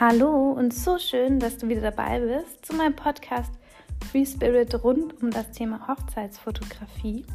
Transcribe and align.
Hallo 0.00 0.52
und 0.52 0.72
so 0.72 0.96
schön, 0.96 1.40
dass 1.40 1.58
du 1.58 1.68
wieder 1.68 1.80
dabei 1.80 2.20
bist 2.20 2.64
zu 2.64 2.72
meinem 2.72 2.94
Podcast 2.94 3.50
Free 4.08 4.24
Spirit 4.24 4.84
rund 4.84 5.20
um 5.20 5.32
das 5.32 5.50
Thema 5.50 5.88
Hochzeitsfotografie. 5.88 7.26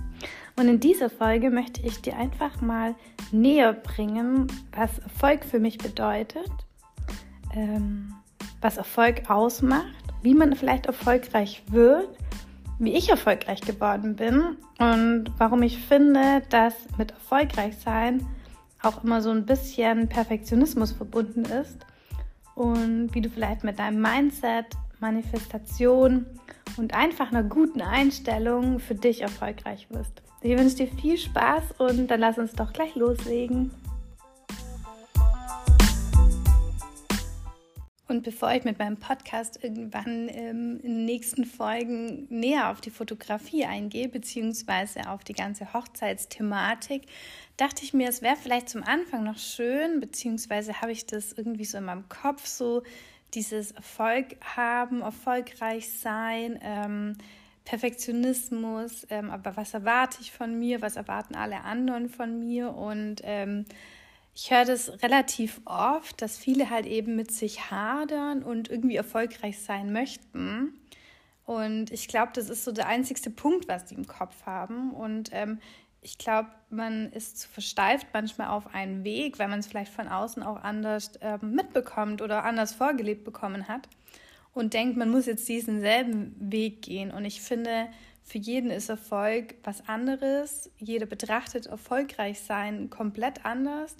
Und 0.55 0.69
in 0.69 0.79
dieser 0.79 1.09
Folge 1.09 1.49
möchte 1.49 1.85
ich 1.85 1.99
dir 1.99 2.15
einfach 2.15 2.61
mal 2.61 2.95
näher 3.33 3.73
bringen, 3.73 4.47
was 4.71 4.97
Erfolg 4.99 5.43
für 5.43 5.59
mich 5.59 5.77
bedeutet, 5.77 6.49
ähm, 7.53 8.13
was 8.61 8.77
Erfolg 8.77 9.29
ausmacht, 9.29 10.13
wie 10.21 10.33
man 10.33 10.55
vielleicht 10.55 10.85
erfolgreich 10.85 11.63
wird, 11.67 12.17
wie 12.79 12.93
ich 12.93 13.09
erfolgreich 13.09 13.59
geworden 13.59 14.15
bin 14.15 14.55
und 14.79 15.25
warum 15.37 15.63
ich 15.63 15.79
finde, 15.79 16.41
dass 16.49 16.75
mit 16.97 17.11
erfolgreich 17.11 17.75
sein 17.83 18.25
auch 18.81 19.03
immer 19.03 19.21
so 19.21 19.31
ein 19.31 19.45
bisschen 19.45 20.07
Perfektionismus 20.07 20.93
verbunden 20.93 21.43
ist 21.43 21.85
und 22.55 23.09
wie 23.13 23.21
du 23.21 23.29
vielleicht 23.29 23.63
mit 23.63 23.79
deinem 23.79 24.01
Mindset, 24.01 24.67
Manifestation 24.99 26.25
und 26.77 26.93
einfach 26.93 27.31
einer 27.31 27.43
guten 27.43 27.81
Einstellung 27.81 28.79
für 28.79 28.95
dich 28.95 29.21
erfolgreich 29.21 29.87
wirst. 29.89 30.21
Ich 30.41 30.57
wünsche 30.57 30.75
dir 30.75 30.87
viel 30.87 31.17
Spaß 31.17 31.75
und 31.77 32.07
dann 32.07 32.19
lass 32.19 32.37
uns 32.37 32.53
doch 32.53 32.73
gleich 32.73 32.95
loslegen. 32.95 33.71
Und 38.07 38.23
bevor 38.23 38.53
ich 38.53 38.65
mit 38.65 38.79
meinem 38.79 38.97
Podcast 38.97 39.63
irgendwann 39.63 40.27
ähm, 40.27 40.79
in 40.83 40.95
den 40.95 41.05
nächsten 41.05 41.45
Folgen 41.45 42.27
näher 42.29 42.69
auf 42.69 42.81
die 42.81 42.89
Fotografie 42.89 43.63
eingehe, 43.63 44.09
beziehungsweise 44.09 45.09
auf 45.09 45.23
die 45.23 45.33
ganze 45.33 45.73
Hochzeitsthematik, 45.73 47.03
dachte 47.55 47.83
ich 47.83 47.93
mir, 47.93 48.09
es 48.09 48.21
wäre 48.21 48.35
vielleicht 48.35 48.67
zum 48.67 48.83
Anfang 48.83 49.23
noch 49.23 49.37
schön, 49.37 50.01
beziehungsweise 50.01 50.81
habe 50.81 50.91
ich 50.91 51.05
das 51.05 51.31
irgendwie 51.31 51.63
so 51.63 51.77
in 51.77 51.85
meinem 51.85 52.09
Kopf, 52.09 52.45
so 52.45 52.83
dieses 53.33 53.71
Erfolg 53.71 54.35
haben, 54.55 55.01
erfolgreich 55.01 55.89
sein, 55.89 56.59
ähm, 56.61 57.17
Perfektionismus, 57.65 59.07
ähm, 59.09 59.31
aber 59.31 59.55
was 59.55 59.73
erwarte 59.73 60.17
ich 60.19 60.33
von 60.33 60.59
mir, 60.59 60.81
was 60.81 60.97
erwarten 60.97 61.35
alle 61.35 61.61
anderen 61.61 62.09
von 62.09 62.37
mir? 62.39 62.73
Und 62.73 63.21
ähm, 63.23 63.65
ich 64.35 64.51
höre 64.51 64.65
das 64.65 65.03
relativ 65.03 65.61
oft, 65.65 66.21
dass 66.21 66.37
viele 66.37 66.69
halt 66.69 66.85
eben 66.85 67.15
mit 67.15 67.31
sich 67.31 67.69
hadern 67.69 68.43
und 68.43 68.69
irgendwie 68.69 68.95
erfolgreich 68.95 69.59
sein 69.59 69.93
möchten. 69.93 70.73
Und 71.45 71.91
ich 71.91 72.07
glaube, 72.07 72.31
das 72.33 72.49
ist 72.49 72.63
so 72.63 72.71
der 72.71 72.87
einzigste 72.87 73.29
Punkt, 73.29 73.67
was 73.67 73.85
die 73.85 73.95
im 73.95 74.07
Kopf 74.07 74.45
haben. 74.45 74.91
Und 74.91 75.29
ähm, 75.33 75.59
ich 76.01 76.17
glaube, 76.17 76.49
man 76.69 77.11
ist 77.11 77.39
zu 77.39 77.49
versteift 77.49 78.07
manchmal 78.13 78.47
auf 78.47 78.73
einen 78.73 79.03
Weg, 79.03 79.39
weil 79.39 79.49
man 79.49 79.59
es 79.59 79.67
vielleicht 79.67 79.93
von 79.93 80.07
außen 80.07 80.41
auch 80.41 80.61
anders 80.63 81.15
äh, 81.17 81.37
mitbekommt 81.41 82.21
oder 82.21 82.43
anders 82.43 82.73
vorgelebt 82.73 83.23
bekommen 83.23 83.67
hat 83.67 83.87
und 84.53 84.73
denkt, 84.73 84.97
man 84.97 85.09
muss 85.09 85.25
jetzt 85.25 85.47
diesen 85.47 85.81
selben 85.81 86.35
Weg 86.39 86.81
gehen. 86.81 87.11
Und 87.11 87.25
ich 87.25 87.41
finde, 87.41 87.87
für 88.23 88.37
jeden 88.37 88.71
ist 88.71 88.89
Erfolg 88.89 89.55
was 89.63 89.87
anderes. 89.87 90.71
Jeder 90.77 91.05
betrachtet 91.05 91.67
erfolgreich 91.67 92.39
sein 92.39 92.89
komplett 92.89 93.45
anders. 93.45 93.95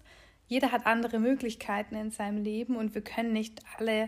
Jeder 0.53 0.71
hat 0.71 0.85
andere 0.85 1.17
Möglichkeiten 1.17 1.95
in 1.95 2.11
seinem 2.11 2.37
Leben 2.37 2.75
und 2.75 2.93
wir 2.93 3.01
können 3.01 3.33
nicht 3.33 3.63
alle 3.75 4.07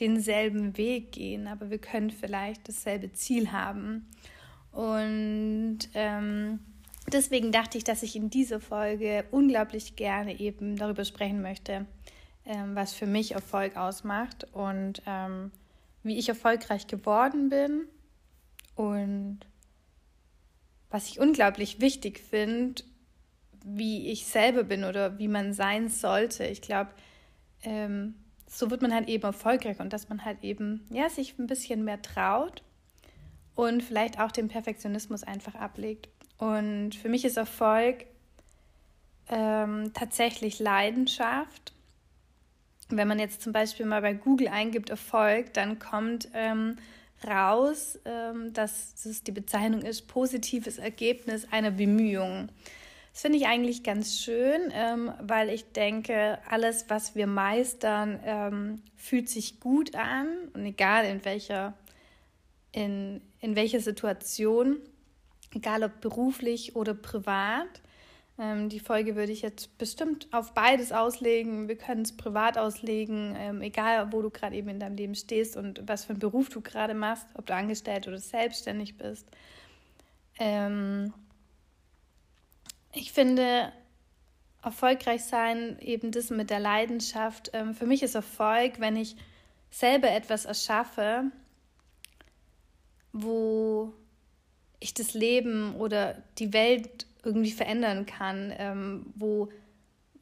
denselben 0.00 0.76
Weg 0.76 1.12
gehen, 1.12 1.46
aber 1.46 1.70
wir 1.70 1.78
können 1.78 2.10
vielleicht 2.10 2.68
dasselbe 2.68 3.12
Ziel 3.12 3.52
haben. 3.52 4.10
Und 4.72 5.78
ähm, 5.94 6.58
deswegen 7.12 7.52
dachte 7.52 7.78
ich, 7.78 7.84
dass 7.84 8.02
ich 8.02 8.16
in 8.16 8.28
dieser 8.28 8.58
Folge 8.58 9.26
unglaublich 9.30 9.94
gerne 9.94 10.40
eben 10.40 10.74
darüber 10.74 11.04
sprechen 11.04 11.42
möchte, 11.42 11.86
ähm, 12.44 12.74
was 12.74 12.92
für 12.92 13.06
mich 13.06 13.30
Erfolg 13.30 13.76
ausmacht 13.76 14.48
und 14.52 15.00
ähm, 15.06 15.52
wie 16.02 16.18
ich 16.18 16.28
erfolgreich 16.28 16.88
geworden 16.88 17.50
bin 17.50 17.82
und 18.74 19.38
was 20.90 21.06
ich 21.06 21.20
unglaublich 21.20 21.80
wichtig 21.80 22.18
finde, 22.18 22.82
wie 23.76 24.10
ich 24.10 24.26
selber 24.26 24.64
bin 24.64 24.84
oder 24.84 25.18
wie 25.18 25.28
man 25.28 25.52
sein 25.52 25.88
sollte. 25.88 26.44
Ich 26.44 26.62
glaube, 26.62 26.90
ähm, 27.62 28.14
so 28.46 28.70
wird 28.70 28.82
man 28.82 28.94
halt 28.94 29.08
eben 29.08 29.24
erfolgreich 29.24 29.80
und 29.80 29.92
dass 29.92 30.08
man 30.08 30.24
halt 30.24 30.42
eben 30.42 30.86
ja 30.90 31.08
sich 31.08 31.38
ein 31.38 31.46
bisschen 31.46 31.84
mehr 31.84 32.00
traut 32.00 32.62
und 33.54 33.82
vielleicht 33.82 34.20
auch 34.20 34.32
den 34.32 34.48
Perfektionismus 34.48 35.22
einfach 35.22 35.54
ablegt. 35.54 36.08
Und 36.38 36.94
für 36.94 37.08
mich 37.08 37.24
ist 37.24 37.36
Erfolg 37.36 38.06
ähm, 39.28 39.92
tatsächlich 39.94 40.58
Leidenschaft. 40.58 41.72
Wenn 42.88 43.08
man 43.08 43.18
jetzt 43.18 43.42
zum 43.42 43.52
Beispiel 43.52 43.84
mal 43.84 44.00
bei 44.00 44.14
Google 44.14 44.48
eingibt 44.48 44.88
Erfolg, 44.88 45.52
dann 45.52 45.78
kommt 45.78 46.28
ähm, 46.32 46.76
raus, 47.26 47.98
ähm, 48.04 48.52
dass 48.52 48.94
das 49.02 49.22
die 49.22 49.32
Bezeichnung 49.32 49.82
ist 49.82 50.08
positives 50.08 50.78
Ergebnis 50.78 51.46
einer 51.50 51.70
Bemühung. 51.70 52.48
Das 53.12 53.22
finde 53.22 53.38
ich 53.38 53.46
eigentlich 53.46 53.82
ganz 53.82 54.20
schön, 54.20 54.72
ähm, 54.72 55.12
weil 55.20 55.50
ich 55.50 55.72
denke, 55.72 56.38
alles, 56.48 56.84
was 56.88 57.14
wir 57.14 57.26
meistern, 57.26 58.20
ähm, 58.24 58.82
fühlt 58.96 59.28
sich 59.28 59.60
gut 59.60 59.94
an 59.96 60.28
und 60.54 60.64
egal 60.64 61.04
in 61.04 61.24
welcher, 61.24 61.74
in, 62.72 63.20
in 63.40 63.56
welcher 63.56 63.80
Situation 63.80 64.78
egal 65.54 65.82
ob 65.82 66.00
beruflich 66.00 66.76
oder 66.76 66.94
privat. 66.94 67.80
Ähm, 68.38 68.68
die 68.68 68.80
Folge 68.80 69.16
würde 69.16 69.32
ich 69.32 69.42
jetzt 69.42 69.76
bestimmt 69.78 70.28
auf 70.32 70.54
beides 70.54 70.92
auslegen. 70.92 71.68
Wir 71.68 71.76
können 71.76 72.02
es 72.02 72.16
privat 72.16 72.56
auslegen, 72.56 73.34
ähm, 73.36 73.62
egal 73.62 74.12
wo 74.12 74.22
du 74.22 74.30
gerade 74.30 74.56
eben 74.56 74.68
in 74.68 74.80
deinem 74.80 74.96
Leben 74.96 75.14
stehst 75.14 75.56
und 75.56 75.82
was 75.86 76.04
für 76.04 76.10
einen 76.10 76.20
Beruf 76.20 76.48
du 76.48 76.60
gerade 76.60 76.94
machst, 76.94 77.26
ob 77.34 77.46
du 77.46 77.54
angestellt 77.54 78.06
oder 78.06 78.18
selbstständig 78.18 78.96
bist. 78.96 79.26
Ähm, 80.38 81.12
ich 82.98 83.12
finde, 83.12 83.72
erfolgreich 84.62 85.24
sein, 85.24 85.78
eben 85.80 86.10
das 86.10 86.30
mit 86.30 86.50
der 86.50 86.60
Leidenschaft. 86.60 87.50
Ähm, 87.52 87.74
für 87.74 87.86
mich 87.86 88.02
ist 88.02 88.14
Erfolg, 88.14 88.80
wenn 88.80 88.96
ich 88.96 89.16
selber 89.70 90.10
etwas 90.10 90.44
erschaffe, 90.44 91.24
wo 93.12 93.92
ich 94.80 94.94
das 94.94 95.14
Leben 95.14 95.74
oder 95.76 96.22
die 96.38 96.52
Welt 96.52 97.06
irgendwie 97.24 97.52
verändern 97.52 98.06
kann, 98.06 98.52
ähm, 98.56 99.06
wo, 99.14 99.48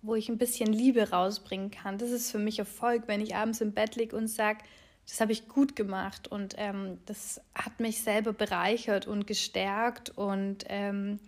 wo 0.02 0.14
ich 0.14 0.28
ein 0.28 0.38
bisschen 0.38 0.72
Liebe 0.72 1.10
rausbringen 1.10 1.70
kann. 1.70 1.98
Das 1.98 2.10
ist 2.10 2.30
für 2.30 2.38
mich 2.38 2.58
Erfolg, 2.58 3.04
wenn 3.06 3.20
ich 3.20 3.34
abends 3.34 3.60
im 3.60 3.72
Bett 3.72 3.96
liege 3.96 4.16
und 4.16 4.28
sage, 4.28 4.60
das 5.06 5.20
habe 5.20 5.32
ich 5.32 5.48
gut 5.48 5.76
gemacht 5.76 6.28
und 6.28 6.54
ähm, 6.58 6.98
das 7.06 7.40
hat 7.54 7.78
mich 7.80 8.02
selber 8.02 8.32
bereichert 8.32 9.06
und 9.06 9.26
gestärkt 9.26 10.10
und 10.10 10.64
ähm, 10.68 11.20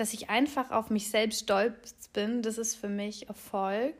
dass 0.00 0.12
ich 0.12 0.30
einfach 0.30 0.70
auf 0.70 0.90
mich 0.90 1.10
selbst 1.10 1.44
stolz 1.44 2.08
bin, 2.12 2.42
das 2.42 2.58
ist 2.58 2.74
für 2.76 2.88
mich 2.88 3.28
Erfolg. 3.28 3.94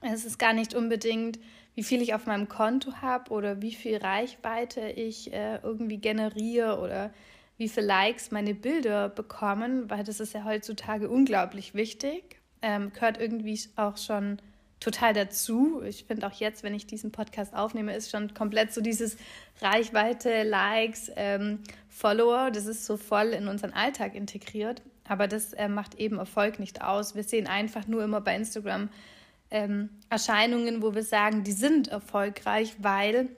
Es 0.00 0.24
ist 0.24 0.38
gar 0.38 0.52
nicht 0.52 0.74
unbedingt 0.74 1.38
wie 1.74 1.82
viel 1.82 2.02
ich 2.02 2.14
auf 2.14 2.26
meinem 2.26 2.48
Konto 2.48 2.96
habe 3.00 3.30
oder 3.30 3.62
wie 3.62 3.72
viel 3.72 3.96
Reichweite 3.96 4.90
ich 4.90 5.32
äh, 5.32 5.60
irgendwie 5.62 5.98
generiere 5.98 6.78
oder 6.80 7.12
wie 7.56 7.68
viele 7.68 7.86
Likes 7.86 8.30
meine 8.30 8.54
Bilder 8.54 9.08
bekommen, 9.08 9.88
weil 9.88 10.04
das 10.04 10.20
ist 10.20 10.34
ja 10.34 10.44
heutzutage 10.44 11.08
unglaublich 11.08 11.74
wichtig. 11.74 12.40
Ähm, 12.62 12.92
gehört 12.92 13.18
irgendwie 13.18 13.58
auch 13.76 13.96
schon 13.96 14.42
total 14.80 15.12
dazu. 15.12 15.82
Ich 15.84 16.04
finde 16.04 16.26
auch 16.26 16.32
jetzt, 16.32 16.62
wenn 16.62 16.74
ich 16.74 16.86
diesen 16.86 17.12
Podcast 17.12 17.54
aufnehme, 17.54 17.94
ist 17.94 18.10
schon 18.10 18.34
komplett 18.34 18.72
so 18.72 18.80
dieses 18.80 19.16
Reichweite, 19.60 20.42
Likes, 20.42 21.10
ähm, 21.16 21.60
Follower, 21.88 22.50
das 22.50 22.66
ist 22.66 22.86
so 22.86 22.96
voll 22.96 23.28
in 23.28 23.46
unseren 23.46 23.72
Alltag 23.72 24.14
integriert. 24.14 24.82
Aber 25.06 25.28
das 25.28 25.52
äh, 25.52 25.68
macht 25.68 25.96
eben 25.96 26.18
Erfolg 26.18 26.58
nicht 26.58 26.82
aus. 26.82 27.14
Wir 27.14 27.24
sehen 27.24 27.46
einfach 27.46 27.86
nur 27.86 28.02
immer 28.02 28.20
bei 28.20 28.34
Instagram, 28.34 28.88
ähm, 29.50 29.90
Erscheinungen, 30.08 30.82
wo 30.82 30.94
wir 30.94 31.02
sagen, 31.02 31.42
die 31.42 31.52
sind 31.52 31.88
erfolgreich, 31.88 32.76
weil 32.78 33.28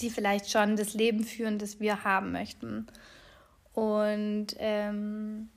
die 0.00 0.10
vielleicht 0.10 0.50
schon 0.50 0.76
das 0.76 0.94
Leben 0.94 1.24
führen, 1.24 1.58
das 1.58 1.80
wir 1.80 2.04
haben 2.04 2.32
möchten. 2.32 2.86
Und 3.74 4.48
ähm, 4.58 5.48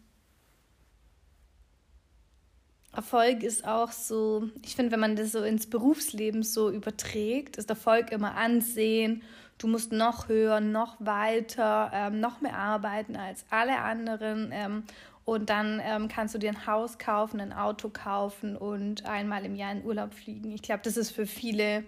Erfolg 2.95 3.43
ist 3.43 3.67
auch 3.67 3.91
so, 3.91 4.49
ich 4.63 4.75
finde, 4.75 4.91
wenn 4.91 4.99
man 4.99 5.15
das 5.15 5.31
so 5.31 5.43
ins 5.43 5.67
Berufsleben 5.67 6.43
so 6.43 6.69
überträgt, 6.69 7.57
ist 7.57 7.69
Erfolg 7.69 8.11
immer 8.11 8.35
Ansehen. 8.35 9.23
Du 9.57 9.67
musst 9.67 9.91
noch 9.91 10.27
höher, 10.27 10.59
noch 10.59 10.95
weiter, 10.99 11.91
ähm, 11.93 12.19
noch 12.19 12.41
mehr 12.41 12.57
arbeiten 12.57 13.15
als 13.15 13.45
alle 13.49 13.77
anderen. 13.77 14.49
Ähm, 14.51 14.83
und 15.23 15.49
dann 15.49 15.81
ähm, 15.83 16.07
kannst 16.07 16.35
du 16.35 16.39
dir 16.39 16.49
ein 16.49 16.67
Haus 16.67 16.99
kaufen, 16.99 17.39
ein 17.39 17.51
Auto 17.53 17.89
kaufen 17.89 18.55
und 18.55 19.05
einmal 19.05 19.43
im 19.43 19.55
Jahr 19.55 19.71
in 19.71 19.83
Urlaub 19.83 20.13
fliegen. 20.13 20.51
Ich 20.51 20.61
glaube, 20.61 20.81
das 20.83 20.97
ist 20.97 21.11
für 21.11 21.25
viele 21.25 21.83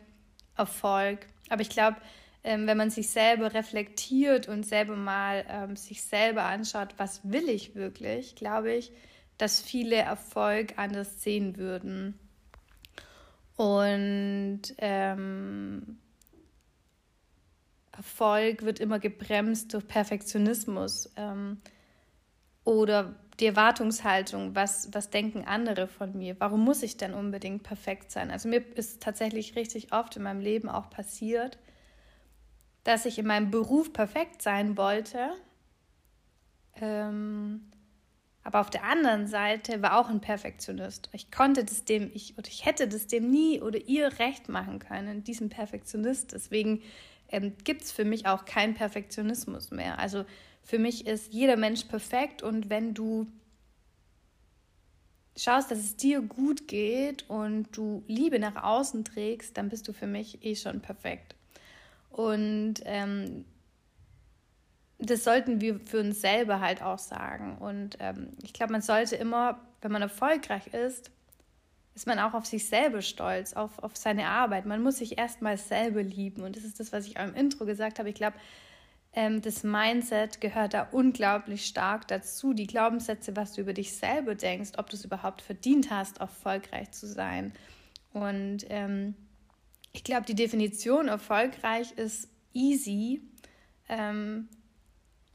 Erfolg. 0.56 1.28
Aber 1.50 1.62
ich 1.62 1.70
glaube, 1.70 1.98
ähm, 2.44 2.66
wenn 2.66 2.78
man 2.78 2.90
sich 2.90 3.10
selber 3.10 3.54
reflektiert 3.54 4.48
und 4.48 4.66
selber 4.66 4.96
mal 4.96 5.46
ähm, 5.50 5.76
sich 5.76 6.02
selber 6.02 6.44
anschaut, 6.44 6.96
was 6.98 7.22
will 7.24 7.48
ich 7.48 7.76
wirklich, 7.76 8.36
glaube 8.36 8.72
ich, 8.72 8.92
dass 9.38 9.62
viele 9.62 9.96
Erfolg 9.98 10.78
anders 10.78 11.24
sehen 11.24 11.58
würden. 11.58 12.18
Und 13.56 14.62
ähm, 14.78 15.98
Erfolg 17.92 18.64
wird 18.64 18.80
immer 18.80 19.00
gebremst 19.00 19.74
durch 19.74 19.88
Perfektionismus 19.88 21.12
ähm, 21.18 21.60
oder 22.64 23.16
die 23.40 23.46
Erwartungshaltung, 23.46 24.56
was, 24.56 24.90
was 24.94 25.10
denken 25.10 25.46
andere 25.46 25.88
von 25.88 26.18
mir? 26.18 26.36
Warum 26.40 26.64
muss 26.64 26.84
ich 26.84 26.98
denn 26.98 27.14
unbedingt 27.14 27.64
perfekt 27.64 28.12
sein? 28.12 28.32
Also 28.32 28.50
mir 28.50 28.64
ist 28.76 29.02
tatsächlich 29.02 29.56
richtig 29.56 29.94
oft 29.94 30.16
in 30.16 30.24
meinem 30.24 30.42
Leben 30.42 30.70
auch 30.70 30.90
passiert, 30.90 31.60
dass 32.84 33.06
ich 33.06 33.20
in 33.20 33.28
meinem 33.28 33.52
Beruf 33.52 33.94
perfekt 33.94 34.42
sein 34.42 34.78
wollte. 34.78 35.30
Aber 38.58 38.66
auf 38.66 38.72
der 38.72 38.86
anderen 38.86 39.28
Seite 39.28 39.84
war 39.84 40.00
auch 40.00 40.10
ein 40.10 40.20
Perfektionist. 40.20 41.10
Ich 41.12 41.30
konnte 41.30 41.64
das 41.64 41.86
dem, 41.86 42.10
ich 42.16 42.40
oder 42.40 42.48
ich 42.48 42.66
hätte 42.66 42.88
das 42.88 43.06
dem 43.06 43.30
nie 43.30 43.62
oder 43.62 43.78
ihr 43.88 44.18
recht 44.18 44.50
machen 44.50 44.80
können, 44.80 45.24
diesem 45.24 45.50
Perfektionist. 45.50 46.32
Deswegen 46.32 46.82
ähm, 47.30 47.54
gibt 47.66 47.84
es 47.84 47.92
für 47.92 48.04
mich 48.04 48.26
auch 48.26 48.46
keinen 48.46 48.74
Perfektionismus 48.74 49.70
mehr. 49.70 50.00
Also 50.00 50.26
für 50.64 50.80
mich 50.80 51.06
ist 51.06 51.32
jeder 51.32 51.56
Mensch 51.56 51.84
perfekt 51.84 52.42
und 52.42 52.72
wenn 52.72 52.96
du 52.96 53.28
schaust, 55.36 55.70
dass 55.70 55.78
es 55.78 55.96
dir 55.96 56.22
gut 56.22 56.68
geht 56.68 57.30
und 57.30 57.68
du 57.78 58.04
Liebe 58.08 58.40
nach 58.40 58.64
außen 58.64 59.06
trägst, 59.06 59.56
dann 59.56 59.70
bist 59.70 59.88
du 59.88 59.94
für 59.94 60.08
mich 60.08 60.44
eh 60.44 60.56
schon 60.56 60.82
perfekt. 60.82 61.36
Und 62.10 62.82
ähm, 62.86 63.46
das 65.00 65.24
sollten 65.24 65.62
wir 65.62 65.80
für 65.80 66.00
uns 66.00 66.22
selber 66.22 66.60
halt 66.60 66.82
auch 66.82 67.00
sagen. 67.00 67.58
Und 67.58 67.98
ähm, 68.00 68.30
ich 68.44 68.54
glaube, 68.54 68.72
man 68.72 68.82
sollte 68.82 69.16
immer, 69.16 69.60
wenn 69.82 69.92
man 69.92 70.02
erfolgreich 70.02 70.68
ist, 70.74 71.12
ist 71.94 72.08
man 72.08 72.20
auch 72.20 72.34
auf 72.34 72.46
sich 72.46 72.68
selber 72.68 73.02
stolz, 73.02 73.54
auf, 73.54 73.80
auf 73.80 73.96
seine 73.96 74.28
Arbeit. 74.28 74.66
Man 74.66 74.84
muss 74.84 74.98
sich 74.98 75.18
erstmal 75.18 75.58
selber 75.58 76.04
lieben. 76.04 76.44
Und 76.44 76.56
das 76.56 76.64
ist 76.64 76.80
das, 76.80 76.92
was 76.92 77.08
ich 77.08 77.20
auch 77.20 77.26
im 77.26 77.36
Intro 77.36 77.66
gesagt 77.66 78.00
habe. 78.00 78.10
Ich 78.10 78.16
glaube, 78.16 78.38
ähm, 79.14 79.42
das 79.42 79.64
Mindset 79.64 80.42
gehört 80.42 80.74
da 80.74 80.88
unglaublich 80.92 81.66
stark 81.66 82.08
dazu. 82.08 82.54
Die 82.54 82.68
Glaubenssätze, 82.68 83.36
was 83.36 83.54
du 83.54 83.62
über 83.62 83.74
dich 83.74 83.96
selber 83.96 84.36
denkst, 84.36 84.72
ob 84.78 84.90
du 84.90 84.96
es 84.96 85.06
überhaupt 85.06 85.42
verdient 85.42 85.90
hast, 85.90 86.20
erfolgreich 86.20 86.92
zu 86.92 87.08
sein. 87.08 87.54
Und 88.14 88.66
ähm, 88.70 89.16
ich 89.92 90.04
glaube, 90.04 90.26
die 90.26 90.36
Definition 90.36 91.08
erfolgreich 91.08 91.92
ist 91.94 92.30
easy. 92.54 93.22
Ähm, 93.90 94.50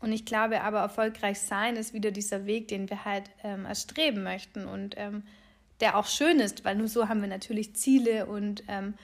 und 0.03 0.13
ich 0.13 0.25
glaube 0.25 0.63
aber, 0.63 0.81
erfolgreich 0.81 1.41
sein 1.41 1.77
ist 1.77 1.95
wieder 1.95 2.11
dieser 2.11 2.45
Weg, 2.45 2.69
den 2.69 2.91
wir 2.91 3.05
halt 3.05 3.31
ähm, 3.45 3.65
erstreben 3.65 4.23
möchten 4.23 4.67
und 4.67 4.95
ähm, 4.99 5.23
der 5.81 5.97
auch 5.97 6.07
schön 6.07 6.41
ist, 6.41 6.65
weil 6.65 6.77
nur 6.77 6.89
so 6.89 7.09
haben 7.09 7.21
wir 7.21 7.29
natürlich 7.29 7.75
Ziele 7.75 8.27
und 8.27 8.65
ähm, 8.69 8.95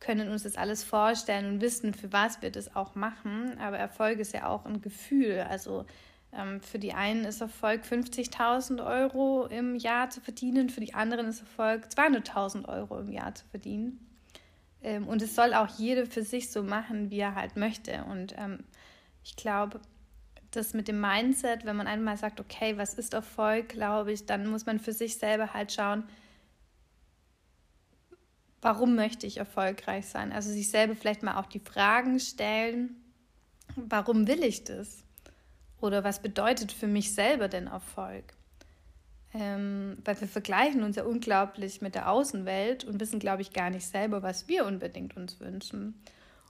können 0.00 0.28
uns 0.28 0.42
das 0.42 0.56
alles 0.56 0.84
vorstellen 0.84 1.46
und 1.46 1.60
wissen, 1.60 1.94
für 1.94 2.12
was 2.12 2.42
wir 2.42 2.50
das 2.50 2.74
auch 2.76 2.94
machen. 2.94 3.58
Aber 3.58 3.78
Erfolg 3.78 4.18
ist 4.18 4.32
ja 4.32 4.46
auch 4.48 4.64
ein 4.64 4.80
Gefühl. 4.80 5.46
Also 5.48 5.86
ähm, 6.32 6.60
für 6.60 6.78
die 6.78 6.92
einen 6.92 7.24
ist 7.24 7.40
Erfolg 7.40 7.82
50.000 7.82 8.84
Euro 8.84 9.46
im 9.46 9.76
Jahr 9.76 10.10
zu 10.10 10.20
verdienen, 10.20 10.70
für 10.70 10.80
die 10.80 10.94
anderen 10.94 11.26
ist 11.26 11.40
Erfolg 11.40 11.86
200.000 11.86 12.68
Euro 12.68 12.98
im 12.98 13.10
Jahr 13.10 13.34
zu 13.34 13.44
verdienen. 13.46 14.04
Ähm, 14.82 15.06
und 15.06 15.22
es 15.22 15.34
soll 15.34 15.54
auch 15.54 15.68
jeder 15.78 16.06
für 16.06 16.22
sich 16.22 16.50
so 16.50 16.62
machen, 16.62 17.10
wie 17.10 17.18
er 17.20 17.34
halt 17.34 17.56
möchte. 17.56 18.04
Und 18.04 18.34
ähm, 18.38 18.64
ich 19.24 19.36
glaube, 19.36 19.80
das 20.50 20.74
mit 20.74 20.88
dem 20.88 21.00
Mindset, 21.00 21.64
wenn 21.64 21.76
man 21.76 21.86
einmal 21.86 22.16
sagt, 22.16 22.40
okay, 22.40 22.76
was 22.76 22.94
ist 22.94 23.14
Erfolg, 23.14 23.68
glaube 23.68 24.12
ich, 24.12 24.26
dann 24.26 24.46
muss 24.46 24.66
man 24.66 24.78
für 24.78 24.92
sich 24.92 25.16
selber 25.16 25.52
halt 25.52 25.72
schauen, 25.72 26.04
warum 28.60 28.94
möchte 28.94 29.26
ich 29.26 29.36
erfolgreich 29.36 30.06
sein? 30.06 30.32
Also 30.32 30.50
sich 30.50 30.70
selber 30.70 30.96
vielleicht 30.96 31.22
mal 31.22 31.38
auch 31.38 31.46
die 31.46 31.60
Fragen 31.60 32.18
stellen, 32.18 32.96
warum 33.76 34.26
will 34.26 34.42
ich 34.42 34.64
das? 34.64 35.04
Oder 35.80 36.02
was 36.02 36.20
bedeutet 36.20 36.72
für 36.72 36.88
mich 36.88 37.14
selber 37.14 37.48
denn 37.48 37.68
Erfolg? 37.68 38.34
Ähm, 39.34 39.98
weil 40.04 40.20
wir 40.20 40.26
vergleichen 40.26 40.82
uns 40.82 40.96
ja 40.96 41.04
unglaublich 41.04 41.82
mit 41.82 41.94
der 41.94 42.10
Außenwelt 42.10 42.84
und 42.84 42.98
wissen, 42.98 43.20
glaube 43.20 43.42
ich, 43.42 43.52
gar 43.52 43.70
nicht 43.70 43.86
selber, 43.86 44.22
was 44.22 44.48
wir 44.48 44.64
unbedingt 44.64 45.16
uns 45.16 45.38
wünschen. 45.38 46.02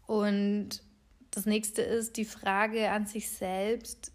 Und 0.06 0.83
das 1.30 1.46
nächste 1.46 1.82
ist 1.82 2.16
die 2.16 2.25
Frage 2.25 2.90
an 2.90 3.06
sich 3.06 3.30
selbst, 3.30 4.12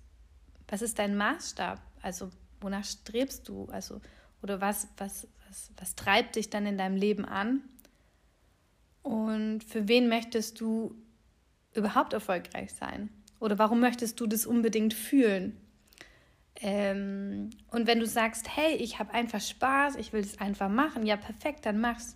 was 0.67 0.81
ist 0.81 0.99
dein 0.99 1.15
Maßstab? 1.15 1.79
Also 2.01 2.31
wonach 2.61 2.85
strebst 2.85 3.47
du? 3.47 3.65
Also, 3.71 4.01
oder 4.41 4.61
was, 4.61 4.87
was, 4.97 5.27
was, 5.47 5.71
was 5.77 5.95
treibt 5.95 6.35
dich 6.35 6.49
dann 6.49 6.65
in 6.65 6.77
deinem 6.77 6.95
Leben 6.95 7.25
an? 7.25 7.61
Und 9.03 9.63
für 9.63 9.87
wen 9.87 10.07
möchtest 10.07 10.59
du 10.59 10.95
überhaupt 11.73 12.13
erfolgreich 12.13 12.73
sein? 12.73 13.09
Oder 13.39 13.59
warum 13.59 13.79
möchtest 13.81 14.19
du 14.19 14.27
das 14.27 14.45
unbedingt 14.45 14.93
fühlen? 14.93 15.57
Ähm, 16.55 17.49
und 17.71 17.87
wenn 17.87 17.99
du 17.99 18.05
sagst, 18.05 18.47
hey, 18.55 18.75
ich 18.75 18.99
habe 18.99 19.13
einfach 19.13 19.41
Spaß, 19.41 19.95
ich 19.95 20.13
will 20.13 20.21
es 20.21 20.39
einfach 20.39 20.69
machen, 20.69 21.05
ja, 21.05 21.17
perfekt, 21.17 21.65
dann 21.65 21.79
mach's. 21.79 22.15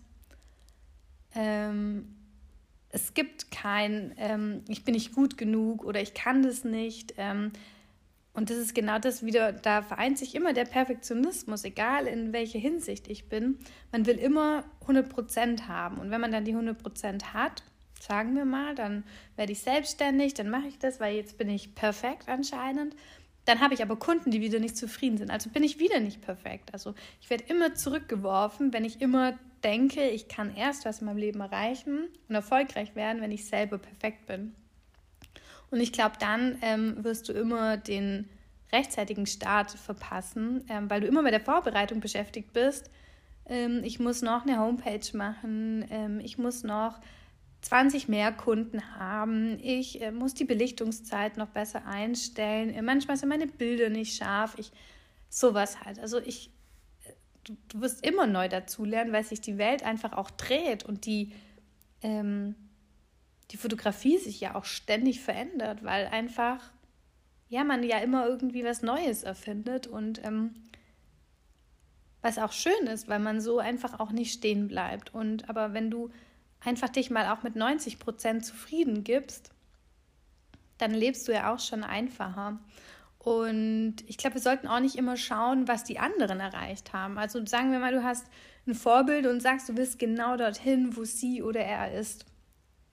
Ähm, 1.35 2.16
es 2.89 3.13
gibt 3.13 3.51
kein, 3.51 4.13
ähm, 4.17 4.63
ich 4.67 4.83
bin 4.83 4.93
nicht 4.93 5.13
gut 5.13 5.37
genug 5.37 5.83
oder 5.83 6.01
ich 6.01 6.13
kann 6.13 6.43
das 6.43 6.63
nicht. 6.63 7.13
Ähm, 7.17 7.51
und 8.33 8.51
das 8.51 8.57
ist 8.57 8.75
genau 8.75 8.99
das 8.99 9.25
wieder, 9.25 9.51
da 9.51 9.81
vereint 9.81 10.19
sich 10.19 10.35
immer 10.35 10.53
der 10.53 10.65
Perfektionismus, 10.65 11.63
egal 11.63 12.05
in 12.05 12.33
welcher 12.33 12.59
Hinsicht 12.59 13.07
ich 13.07 13.29
bin. 13.29 13.57
Man 13.91 14.05
will 14.05 14.17
immer 14.17 14.63
100% 14.85 15.67
haben. 15.67 15.97
Und 15.97 16.11
wenn 16.11 16.21
man 16.21 16.31
dann 16.31 16.45
die 16.45 16.55
100% 16.55 17.33
hat, 17.33 17.63
sagen 17.99 18.35
wir 18.35 18.45
mal, 18.45 18.75
dann 18.75 19.03
werde 19.35 19.51
ich 19.51 19.61
selbstständig, 19.61 20.35
dann 20.35 20.49
mache 20.49 20.67
ich 20.67 20.77
das, 20.77 20.99
weil 20.99 21.15
jetzt 21.15 21.37
bin 21.37 21.49
ich 21.49 21.73
perfekt 21.73 22.29
anscheinend. 22.29 22.95
Dann 23.47 23.61
habe 23.61 23.73
ich 23.73 23.81
aber 23.81 23.95
Kunden, 23.95 24.29
die 24.29 24.41
wieder 24.41 24.59
nicht 24.59 24.75
zufrieden 24.75 25.17
sind. 25.17 25.31
Also 25.31 25.49
bin 25.49 25.63
ich 25.63 25.79
wieder 25.79 26.01
nicht 26.01 26.21
perfekt. 26.21 26.73
Also 26.73 26.93
ich 27.21 27.29
werde 27.29 27.45
immer 27.47 27.75
zurückgeworfen, 27.75 28.73
wenn 28.73 28.83
ich 28.83 29.01
immer 29.01 29.39
denke, 29.63 30.09
ich 30.09 30.27
kann 30.27 30.53
erst 30.53 30.83
was 30.83 30.99
in 30.99 31.05
meinem 31.05 31.17
Leben 31.17 31.39
erreichen 31.39 32.09
und 32.27 32.35
erfolgreich 32.35 32.93
werden, 32.95 33.21
wenn 33.21 33.31
ich 33.31 33.45
selber 33.45 33.77
perfekt 33.77 34.25
bin. 34.25 34.53
Und 35.71 35.79
ich 35.79 35.93
glaube, 35.93 36.15
dann 36.19 36.57
ähm, 36.61 37.01
wirst 37.05 37.29
du 37.29 37.31
immer 37.31 37.77
den 37.77 38.27
rechtzeitigen 38.73 39.25
Start 39.25 39.71
verpassen, 39.71 40.65
ähm, 40.67 40.89
weil 40.89 40.99
du 40.99 41.07
immer 41.07 41.21
mit 41.21 41.31
der 41.31 41.39
Vorbereitung 41.39 42.01
beschäftigt 42.01 42.51
bist. 42.51 42.91
Ähm, 43.45 43.81
ich 43.85 43.97
muss 43.97 44.21
noch 44.21 44.45
eine 44.45 44.59
Homepage 44.59 45.15
machen, 45.15 45.85
ähm, 45.89 46.19
ich 46.19 46.37
muss 46.37 46.63
noch 46.63 46.99
20 47.61 48.07
mehr 48.07 48.31
Kunden 48.31 48.97
haben, 48.97 49.59
ich 49.61 50.01
äh, 50.01 50.11
muss 50.11 50.33
die 50.33 50.45
Belichtungszeit 50.45 51.37
noch 51.37 51.49
besser 51.49 51.85
einstellen, 51.85 52.69
äh, 52.69 52.81
manchmal 52.81 53.17
sind 53.17 53.29
meine 53.29 53.47
Bilder 53.47 53.89
nicht 53.89 54.15
scharf, 54.15 54.55
ich 54.57 54.71
sowas 55.29 55.83
halt. 55.83 55.99
Also 55.99 56.19
ich, 56.19 56.51
äh, 57.03 57.13
du, 57.43 57.57
du 57.67 57.81
wirst 57.81 58.05
immer 58.05 58.27
neu 58.27 58.47
dazulernen, 58.47 59.11
weil 59.11 59.23
sich 59.23 59.41
die 59.41 59.57
Welt 59.57 59.83
einfach 59.83 60.13
auch 60.13 60.29
dreht 60.31 60.83
und 60.83 61.05
die 61.05 61.33
ähm, 62.01 62.55
die 63.51 63.57
Fotografie 63.57 64.17
sich 64.17 64.41
ja 64.41 64.55
auch 64.55 64.65
ständig 64.65 65.21
verändert, 65.21 65.83
weil 65.83 66.07
einfach, 66.07 66.71
ja, 67.49 67.63
man 67.63 67.83
ja 67.83 67.99
immer 67.99 68.27
irgendwie 68.27 68.63
was 68.63 68.81
Neues 68.81 69.23
erfindet 69.23 69.87
und 69.87 70.23
ähm, 70.25 70.53
was 72.21 72.39
auch 72.39 72.51
schön 72.51 72.87
ist, 72.87 73.07
weil 73.07 73.19
man 73.19 73.39
so 73.39 73.59
einfach 73.59 73.99
auch 73.99 74.11
nicht 74.11 74.33
stehen 74.33 74.67
bleibt. 74.67 75.13
Und 75.13 75.49
aber 75.49 75.73
wenn 75.73 75.89
du 75.89 76.09
einfach 76.63 76.89
dich 76.89 77.09
mal 77.09 77.31
auch 77.31 77.43
mit 77.43 77.55
90 77.55 77.99
Prozent 77.99 78.45
zufrieden 78.45 79.03
gibst, 79.03 79.51
dann 80.77 80.91
lebst 80.91 81.27
du 81.27 81.33
ja 81.33 81.53
auch 81.53 81.59
schon 81.59 81.83
einfacher. 81.83 82.59
Und 83.19 83.95
ich 84.05 84.17
glaube, 84.17 84.35
wir 84.35 84.41
sollten 84.41 84.67
auch 84.67 84.79
nicht 84.79 84.95
immer 84.95 85.17
schauen, 85.17 85.67
was 85.67 85.83
die 85.83 85.99
anderen 85.99 86.39
erreicht 86.39 86.93
haben. 86.93 87.17
Also 87.17 87.45
sagen 87.45 87.71
wir 87.71 87.79
mal, 87.79 87.93
du 87.93 88.03
hast 88.03 88.25
ein 88.65 88.75
Vorbild 88.75 89.25
und 89.25 89.41
sagst, 89.41 89.67
du 89.69 89.73
bist 89.73 89.99
genau 89.99 90.37
dorthin, 90.37 90.95
wo 90.95 91.03
sie 91.03 91.41
oder 91.41 91.61
er 91.61 91.93
ist 91.93 92.25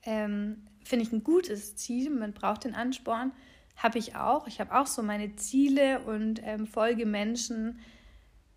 ähm, 0.05 0.67
finde 0.83 1.05
ich 1.05 1.11
ein 1.11 1.23
gutes 1.23 1.75
Ziel. 1.75 2.09
Man 2.09 2.33
braucht 2.33 2.63
den 2.63 2.75
Ansporn. 2.75 3.31
Habe 3.75 3.97
ich 3.97 4.15
auch. 4.15 4.47
Ich 4.47 4.59
habe 4.59 4.73
auch 4.73 4.87
so 4.87 5.03
meine 5.03 5.35
Ziele 5.35 5.99
und 6.01 6.41
ähm, 6.43 6.65
folge 6.67 7.05
Menschen, 7.05 7.79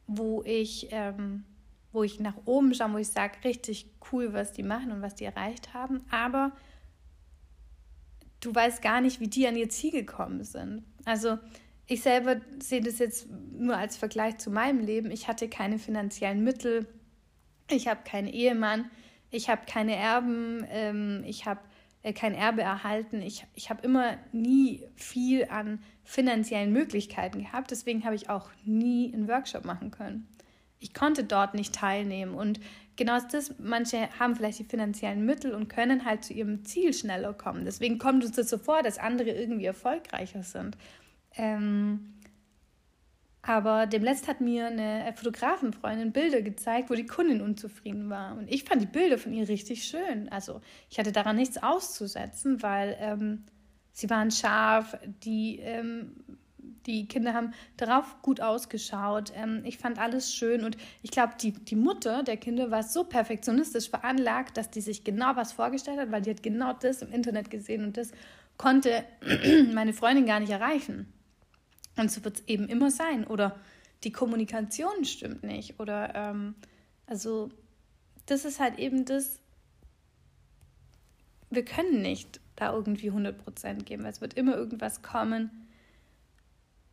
wo 0.06 0.42
ich, 0.44 0.88
ähm, 0.90 1.44
wo 1.92 2.02
ich 2.02 2.20
nach 2.20 2.36
oben 2.44 2.74
schaue, 2.74 2.92
wo 2.92 2.98
ich 2.98 3.08
sage, 3.08 3.34
richtig 3.44 3.90
cool, 4.12 4.32
was 4.32 4.52
die 4.52 4.62
machen 4.62 4.92
und 4.92 5.02
was 5.02 5.14
die 5.14 5.24
erreicht 5.24 5.74
haben. 5.74 6.04
Aber 6.10 6.52
du 8.40 8.54
weißt 8.54 8.82
gar 8.82 9.00
nicht, 9.00 9.20
wie 9.20 9.28
die 9.28 9.46
an 9.46 9.56
ihr 9.56 9.68
Ziel 9.68 9.92
gekommen 9.92 10.44
sind. 10.44 10.84
Also 11.04 11.38
ich 11.86 12.02
selber 12.02 12.40
sehe 12.60 12.82
das 12.82 12.98
jetzt 12.98 13.28
nur 13.30 13.76
als 13.76 13.96
Vergleich 13.96 14.38
zu 14.38 14.50
meinem 14.50 14.80
Leben. 14.80 15.10
Ich 15.10 15.28
hatte 15.28 15.48
keine 15.48 15.78
finanziellen 15.78 16.44
Mittel. 16.44 16.86
Ich 17.70 17.88
habe 17.88 18.00
keinen 18.04 18.28
Ehemann 18.28 18.90
ich 19.30 19.48
habe 19.48 19.62
keine 19.66 19.96
Erben, 19.96 20.64
ähm, 20.70 21.22
ich 21.26 21.46
habe 21.46 21.60
äh, 22.02 22.12
kein 22.12 22.34
Erbe 22.34 22.62
erhalten. 22.62 23.20
Ich, 23.20 23.44
ich 23.54 23.70
habe 23.70 23.82
immer 23.82 24.16
nie 24.32 24.82
viel 24.96 25.46
an 25.50 25.82
finanziellen 26.04 26.72
Möglichkeiten 26.72 27.42
gehabt. 27.42 27.70
Deswegen 27.70 28.04
habe 28.04 28.14
ich 28.14 28.30
auch 28.30 28.50
nie 28.64 29.12
einen 29.12 29.28
Workshop 29.28 29.64
machen 29.64 29.90
können. 29.90 30.28
Ich 30.80 30.94
konnte 30.94 31.24
dort 31.24 31.54
nicht 31.54 31.74
teilnehmen. 31.74 32.34
Und 32.34 32.60
genau 32.96 33.18
das, 33.30 33.54
manche 33.58 34.08
haben 34.18 34.36
vielleicht 34.36 34.58
die 34.58 34.64
finanziellen 34.64 35.24
Mittel 35.24 35.54
und 35.54 35.68
können 35.68 36.04
halt 36.04 36.24
zu 36.24 36.32
ihrem 36.32 36.64
Ziel 36.64 36.92
schneller 36.92 37.32
kommen. 37.32 37.64
Deswegen 37.64 37.98
kommt 37.98 38.24
uns 38.24 38.36
das 38.36 38.50
so 38.50 38.58
vor, 38.58 38.82
dass 38.82 38.98
andere 38.98 39.30
irgendwie 39.30 39.66
erfolgreicher 39.66 40.42
sind. 40.42 40.76
Ähm, 41.36 42.14
aber 43.42 43.86
demletzt 43.86 44.28
hat 44.28 44.42
mir 44.42 44.66
eine 44.66 45.12
Fotografenfreundin 45.16 46.12
Bilder 46.12 46.42
gezeigt, 46.42 46.90
wo 46.90 46.94
die 46.94 47.06
Kundin 47.06 47.40
unzufrieden 47.40 48.10
war. 48.10 48.36
Und 48.36 48.46
ich 48.52 48.64
fand 48.64 48.82
die 48.82 48.86
Bilder 48.86 49.16
von 49.16 49.32
ihr 49.32 49.48
richtig 49.48 49.84
schön. 49.84 50.28
Also 50.28 50.60
ich 50.90 50.98
hatte 50.98 51.12
daran 51.12 51.36
nichts 51.36 51.56
auszusetzen, 51.62 52.62
weil 52.62 52.96
ähm, 53.00 53.44
sie 53.92 54.10
waren 54.10 54.30
scharf, 54.30 54.98
die, 55.24 55.60
ähm, 55.60 56.16
die 56.88 57.06
Kinder 57.06 57.34
haben 57.34 57.52
darauf 57.76 58.22
gut 58.22 58.40
ausgeschaut. 58.40 59.30
Ähm, 59.36 59.60
ich 59.64 59.76
fand 59.76 59.98
alles 59.98 60.34
schön 60.34 60.64
und 60.64 60.78
ich 61.02 61.10
glaube, 61.10 61.34
die, 61.40 61.52
die 61.52 61.76
Mutter 61.76 62.22
der 62.22 62.38
Kinder 62.38 62.70
war 62.70 62.82
so 62.82 63.04
perfektionistisch 63.04 63.90
veranlagt, 63.90 64.56
dass 64.56 64.70
die 64.70 64.80
sich 64.80 65.04
genau 65.04 65.36
was 65.36 65.52
vorgestellt 65.52 66.00
hat, 66.00 66.10
weil 66.10 66.22
die 66.22 66.30
hat 66.30 66.42
genau 66.42 66.72
das 66.72 67.02
im 67.02 67.12
Internet 67.12 67.50
gesehen 67.50 67.84
und 67.84 67.98
das 67.98 68.10
konnte 68.56 69.04
meine 69.74 69.92
Freundin 69.92 70.24
gar 70.24 70.40
nicht 70.40 70.50
erreichen. 70.50 71.12
Und 71.96 72.10
so 72.10 72.24
wird 72.24 72.38
es 72.40 72.48
eben 72.48 72.68
immer 72.68 72.90
sein. 72.90 73.26
Oder 73.26 73.58
die 74.04 74.12
Kommunikation 74.12 75.04
stimmt 75.04 75.42
nicht. 75.42 75.78
Oder 75.78 76.14
ähm, 76.14 76.54
also 77.06 77.50
das 78.24 78.46
ist 78.46 78.60
halt 78.60 78.78
eben 78.78 79.04
das, 79.04 79.40
wir 81.50 81.64
können 81.64 82.00
nicht 82.00 82.40
da 82.56 82.72
irgendwie 82.72 83.10
100% 83.10 83.84
geben, 83.84 84.04
weil 84.04 84.12
es 84.12 84.20
wird 84.22 84.34
immer 84.34 84.56
irgendwas 84.56 85.02
kommen, 85.02 85.67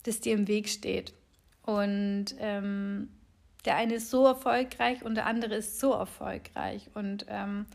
das 0.06 0.20
dir 0.20 0.34
im 0.34 0.48
Weg 0.48 0.70
steht. 0.70 1.14
Und 1.64 2.36
ähm, 2.40 3.10
der 3.66 3.76
eine 3.76 3.96
ist 3.96 4.10
so 4.10 4.26
erfolgreich 4.26 5.04
und 5.04 5.16
der 5.16 5.26
andere 5.26 5.56
ist 5.56 5.80
so 5.80 5.94
erfolgreich. 5.94 6.90
Und 6.94 7.26
ähm, 7.28 7.66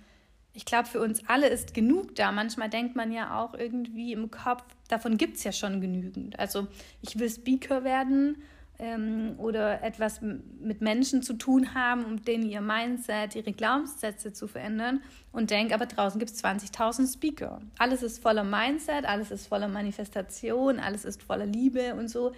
ich 0.52 0.64
glaube, 0.64 0.88
für 0.88 1.00
uns 1.00 1.28
alle 1.28 1.49
ist 1.49 1.75
genug 1.75 2.14
da. 2.14 2.32
Manchmal 2.32 2.70
denkt 2.70 2.96
man 2.96 3.12
ja 3.12 3.40
auch 3.40 3.54
irgendwie 3.54 4.12
im 4.12 4.30
Kopf, 4.30 4.64
davon 4.88 5.16
gibt 5.16 5.37
es 5.37 5.44
ja 5.44 5.52
schon 5.52 5.80
genügend. 5.80 6.38
Also 6.38 6.66
ich 7.02 7.18
will 7.18 7.30
Speaker 7.30 7.84
werden 7.84 8.42
ähm, 8.80 9.34
oder 9.38 9.82
etwas 9.82 10.20
mit 10.22 10.80
Menschen 10.80 11.22
zu 11.22 11.34
tun 11.34 11.75
haben, 11.75 12.04
um 12.04 12.25
denen 12.25 12.44
ihr 12.44 12.60
Mindset, 12.60 13.37
ihre 13.37 13.52
Glaubenssätze 13.52 14.32
zu 14.32 14.49
verändern 14.49 15.02
und 15.32 15.50
denke, 15.50 15.75
aber 15.75 15.87
draußen 15.87 16.18
gibt 16.18 16.30
es 16.30 16.42
20.000 16.42 17.12
Speaker. 17.12 17.60
Alles 17.78 18.02
ist 18.02 18.22
voller 18.22 18.44
Mindset, 18.44 19.04
alles 19.04 19.30
ist 19.30 19.46
voller 19.46 19.68
Manifestation, 19.68 20.80
alles 20.80 21.04
ist 21.04 21.22
voller 21.22 21.46
Liebe 21.46 21.94
und 21.94 22.08
so. 22.08 22.32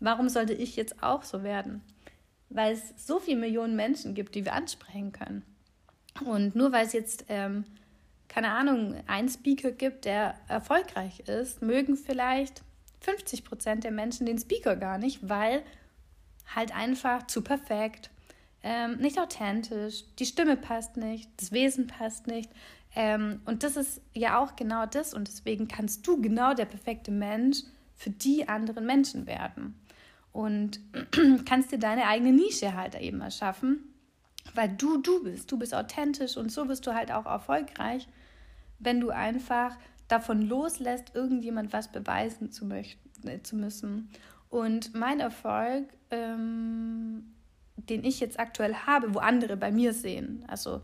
Warum 0.00 0.28
sollte 0.28 0.52
ich 0.52 0.76
jetzt 0.76 1.02
auch 1.02 1.22
so 1.22 1.42
werden? 1.44 1.80
Weil 2.50 2.74
es 2.74 3.06
so 3.06 3.20
viele 3.20 3.38
Millionen 3.40 3.76
Menschen 3.76 4.14
gibt, 4.14 4.34
die 4.34 4.44
wir 4.44 4.52
ansprechen 4.52 5.12
können. 5.12 5.44
Und 6.24 6.54
nur 6.56 6.72
weil 6.72 6.86
es 6.86 6.92
jetzt, 6.92 7.26
ähm, 7.28 7.64
keine 8.28 8.50
Ahnung, 8.50 8.96
einen 9.06 9.28
Speaker 9.28 9.70
gibt, 9.70 10.04
der 10.04 10.34
erfolgreich 10.48 11.20
ist, 11.20 11.62
mögen 11.62 11.96
vielleicht 11.96 12.62
50 13.00 13.44
Prozent 13.44 13.84
der 13.84 13.92
Menschen 13.92 14.26
den 14.26 14.38
Speaker 14.38 14.76
gar 14.76 14.98
nicht, 14.98 15.28
weil 15.28 15.62
halt 16.46 16.74
einfach 16.74 17.26
zu 17.26 17.42
perfekt, 17.42 18.10
ähm, 18.62 18.96
nicht 18.96 19.18
authentisch, 19.18 20.04
die 20.18 20.26
Stimme 20.26 20.56
passt 20.56 20.96
nicht, 20.96 21.30
das 21.36 21.52
Wesen 21.52 21.86
passt 21.86 22.26
nicht. 22.26 22.50
Ähm, 22.96 23.40
und 23.44 23.62
das 23.62 23.76
ist 23.76 24.00
ja 24.14 24.38
auch 24.38 24.56
genau 24.56 24.86
das. 24.86 25.14
Und 25.14 25.28
deswegen 25.28 25.68
kannst 25.68 26.06
du 26.06 26.20
genau 26.20 26.54
der 26.54 26.64
perfekte 26.64 27.10
Mensch 27.10 27.58
für 27.94 28.10
die 28.10 28.48
anderen 28.48 28.86
Menschen 28.86 29.26
werden. 29.26 29.78
Und 30.32 30.80
kannst 31.44 31.72
dir 31.72 31.78
deine 31.78 32.06
eigene 32.06 32.32
Nische 32.32 32.74
halt 32.74 32.94
eben 32.94 33.20
erschaffen 33.20 33.94
weil 34.52 34.68
du 34.68 34.98
du 34.98 35.22
bist, 35.22 35.50
du 35.50 35.58
bist 35.58 35.74
authentisch 35.74 36.36
und 36.36 36.52
so 36.52 36.68
wirst 36.68 36.86
du 36.86 36.94
halt 36.94 37.10
auch 37.10 37.26
erfolgreich, 37.26 38.06
wenn 38.78 39.00
du 39.00 39.10
einfach 39.10 39.76
davon 40.08 40.42
loslässt, 40.42 41.14
irgendjemand 41.14 41.72
was 41.72 41.90
beweisen 41.90 42.50
zu, 42.50 42.66
möchten, 42.66 43.26
äh, 43.26 43.42
zu 43.42 43.56
müssen. 43.56 44.10
Und 44.54 44.94
mein 44.94 45.18
Erfolg, 45.18 45.88
ähm, 46.12 47.24
den 47.74 48.04
ich 48.04 48.20
jetzt 48.20 48.38
aktuell 48.38 48.76
habe, 48.86 49.12
wo 49.12 49.18
andere 49.18 49.56
bei 49.56 49.72
mir 49.72 49.92
sehen, 49.92 50.44
also 50.46 50.80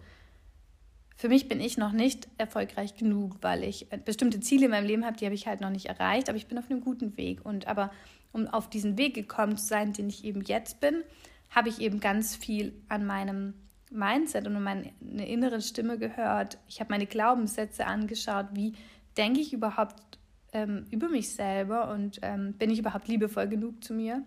für 1.15 1.29
mich 1.29 1.47
bin 1.47 1.61
ich 1.61 1.79
noch 1.79 1.93
nicht 1.93 2.27
erfolgreich 2.37 2.97
genug, 2.97 3.37
weil 3.43 3.63
ich 3.63 3.93
äh, 3.93 3.99
bestimmte 4.05 4.41
Ziele 4.41 4.65
in 4.65 4.73
meinem 4.73 4.89
Leben 4.89 5.05
habe, 5.05 5.17
die 5.17 5.25
habe 5.25 5.37
ich 5.37 5.47
halt 5.47 5.61
noch 5.61 5.71
nicht 5.71 5.87
erreicht, 5.87 6.29
aber 6.29 6.37
ich 6.37 6.49
bin 6.49 6.59
auf 6.59 6.69
einem 6.69 6.81
guten 6.81 7.17
Weg. 7.17 7.47
Und 7.47 7.69
aber 7.69 7.93
um 8.33 8.49
auf 8.49 8.69
diesen 8.69 8.99
Weg 8.99 9.15
gekommen 9.15 9.57
zu 9.57 9.67
sein, 9.67 9.93
den 9.93 10.09
ich 10.09 10.25
eben 10.25 10.43
jetzt 10.43 10.81
bin, 10.81 11.05
habe 11.51 11.69
ich 11.69 11.81
eben 11.81 12.01
ganz 12.01 12.35
viel 12.35 12.73
an 12.89 13.07
meinem 13.07 13.55
Mindset 13.93 14.49
und 14.49 14.57
an 14.57 14.65
meine 14.65 15.29
innere 15.29 15.61
Stimme 15.61 15.97
gehört. 15.97 16.59
Ich 16.67 16.81
habe 16.81 16.91
meine 16.91 17.07
Glaubenssätze 17.07 17.87
angeschaut, 17.87 18.47
wie 18.53 18.73
denke 19.17 19.39
ich 19.39 19.53
überhaupt 19.53 20.19
ähm, 20.53 20.87
über 20.91 21.09
mich 21.09 21.35
selber 21.35 21.91
und 21.91 22.19
ähm, 22.23 22.55
bin 22.55 22.71
ich 22.71 22.79
überhaupt 22.79 23.09
liebevoll 23.09 23.49
genug 23.49 23.83
zu 23.83 23.95
mir. 23.95 24.23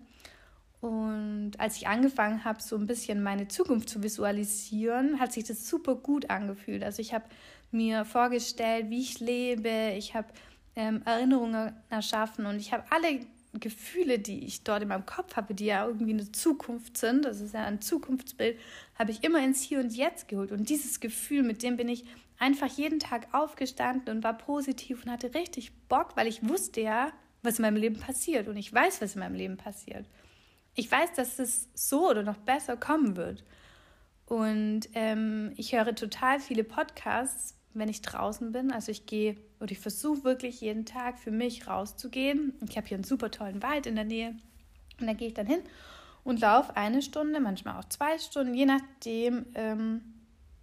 Und 0.81 1.53
als 1.59 1.77
ich 1.77 1.87
angefangen 1.87 2.43
habe, 2.43 2.61
so 2.61 2.75
ein 2.75 2.87
bisschen 2.87 3.23
meine 3.23 3.47
Zukunft 3.47 3.87
zu 3.87 4.03
visualisieren, 4.03 5.19
hat 5.19 5.31
sich 5.31 5.45
das 5.45 5.69
super 5.69 5.95
gut 5.95 6.29
angefühlt. 6.29 6.83
Also 6.83 7.01
ich 7.01 7.13
habe 7.13 7.23
mir 7.71 8.03
vorgestellt, 8.03 8.89
wie 8.89 8.99
ich 8.99 9.19
lebe, 9.19 9.93
ich 9.97 10.13
habe 10.13 10.27
ähm, 10.75 11.01
Erinnerungen 11.05 11.73
erschaffen 11.89 12.45
und 12.45 12.57
ich 12.57 12.73
habe 12.73 12.83
alle 12.89 13.19
Gefühle, 13.59 14.19
die 14.19 14.45
ich 14.45 14.63
dort 14.63 14.81
in 14.81 14.87
meinem 14.87 15.05
Kopf 15.05 15.35
habe, 15.35 15.53
die 15.53 15.65
ja 15.65 15.85
irgendwie 15.85 16.13
eine 16.13 16.31
Zukunft 16.31 16.97
sind, 16.97 17.25
das 17.25 17.39
ist 17.39 17.53
ja 17.53 17.65
ein 17.65 17.81
Zukunftsbild, 17.81 18.59
habe 18.95 19.11
ich 19.11 19.23
immer 19.23 19.43
ins 19.43 19.61
Hier 19.61 19.79
und 19.79 19.95
Jetzt 19.95 20.27
geholt. 20.27 20.51
Und 20.51 20.69
dieses 20.69 20.99
Gefühl, 20.99 21.43
mit 21.43 21.61
dem 21.61 21.77
bin 21.77 21.87
ich 21.87 22.05
einfach 22.39 22.67
jeden 22.67 22.99
Tag 22.99 23.27
aufgestanden 23.33 24.17
und 24.17 24.23
war 24.23 24.37
positiv 24.37 25.03
und 25.03 25.11
hatte 25.11 25.33
richtig 25.33 25.71
Bock, 25.87 26.15
weil 26.15 26.27
ich 26.27 26.47
wusste 26.47 26.81
ja, 26.81 27.11
was 27.43 27.59
in 27.59 27.63
meinem 27.63 27.77
Leben 27.77 27.99
passiert. 27.99 28.47
Und 28.47 28.57
ich 28.57 28.73
weiß, 28.73 29.01
was 29.01 29.15
in 29.15 29.19
meinem 29.19 29.35
Leben 29.35 29.57
passiert. 29.57 30.05
Ich 30.75 30.91
weiß, 30.91 31.13
dass 31.13 31.37
es 31.39 31.69
so 31.75 32.09
oder 32.09 32.23
noch 32.23 32.37
besser 32.37 32.75
kommen 32.75 33.15
wird. 33.15 33.43
Und 34.25 34.89
ähm, 34.93 35.53
ich 35.57 35.73
höre 35.73 35.93
total 35.93 36.39
viele 36.39 36.63
Podcasts, 36.63 37.55
wenn 37.73 37.89
ich 37.89 38.01
draußen 38.01 38.51
bin. 38.51 38.71
Also 38.71 38.91
ich 38.91 39.05
gehe 39.05 39.35
oder 39.59 39.71
ich 39.71 39.79
versuche 39.79 40.23
wirklich 40.23 40.61
jeden 40.61 40.85
Tag 40.85 41.19
für 41.19 41.31
mich 41.31 41.67
rauszugehen. 41.67 42.53
Ich 42.67 42.77
habe 42.77 42.87
hier 42.87 42.95
einen 42.95 43.03
super 43.03 43.31
tollen 43.31 43.63
Wald 43.63 43.85
in 43.85 43.95
der 43.95 44.05
Nähe. 44.05 44.35
Und 44.99 45.07
da 45.07 45.13
gehe 45.13 45.29
ich 45.29 45.33
dann 45.33 45.47
hin 45.47 45.61
und 46.23 46.39
laufe 46.39 46.75
eine 46.77 47.01
Stunde, 47.01 47.39
manchmal 47.39 47.79
auch 47.79 47.89
zwei 47.89 48.17
Stunden, 48.17 48.53
je 48.53 48.65
nachdem, 48.65 49.45
ähm, 49.55 50.01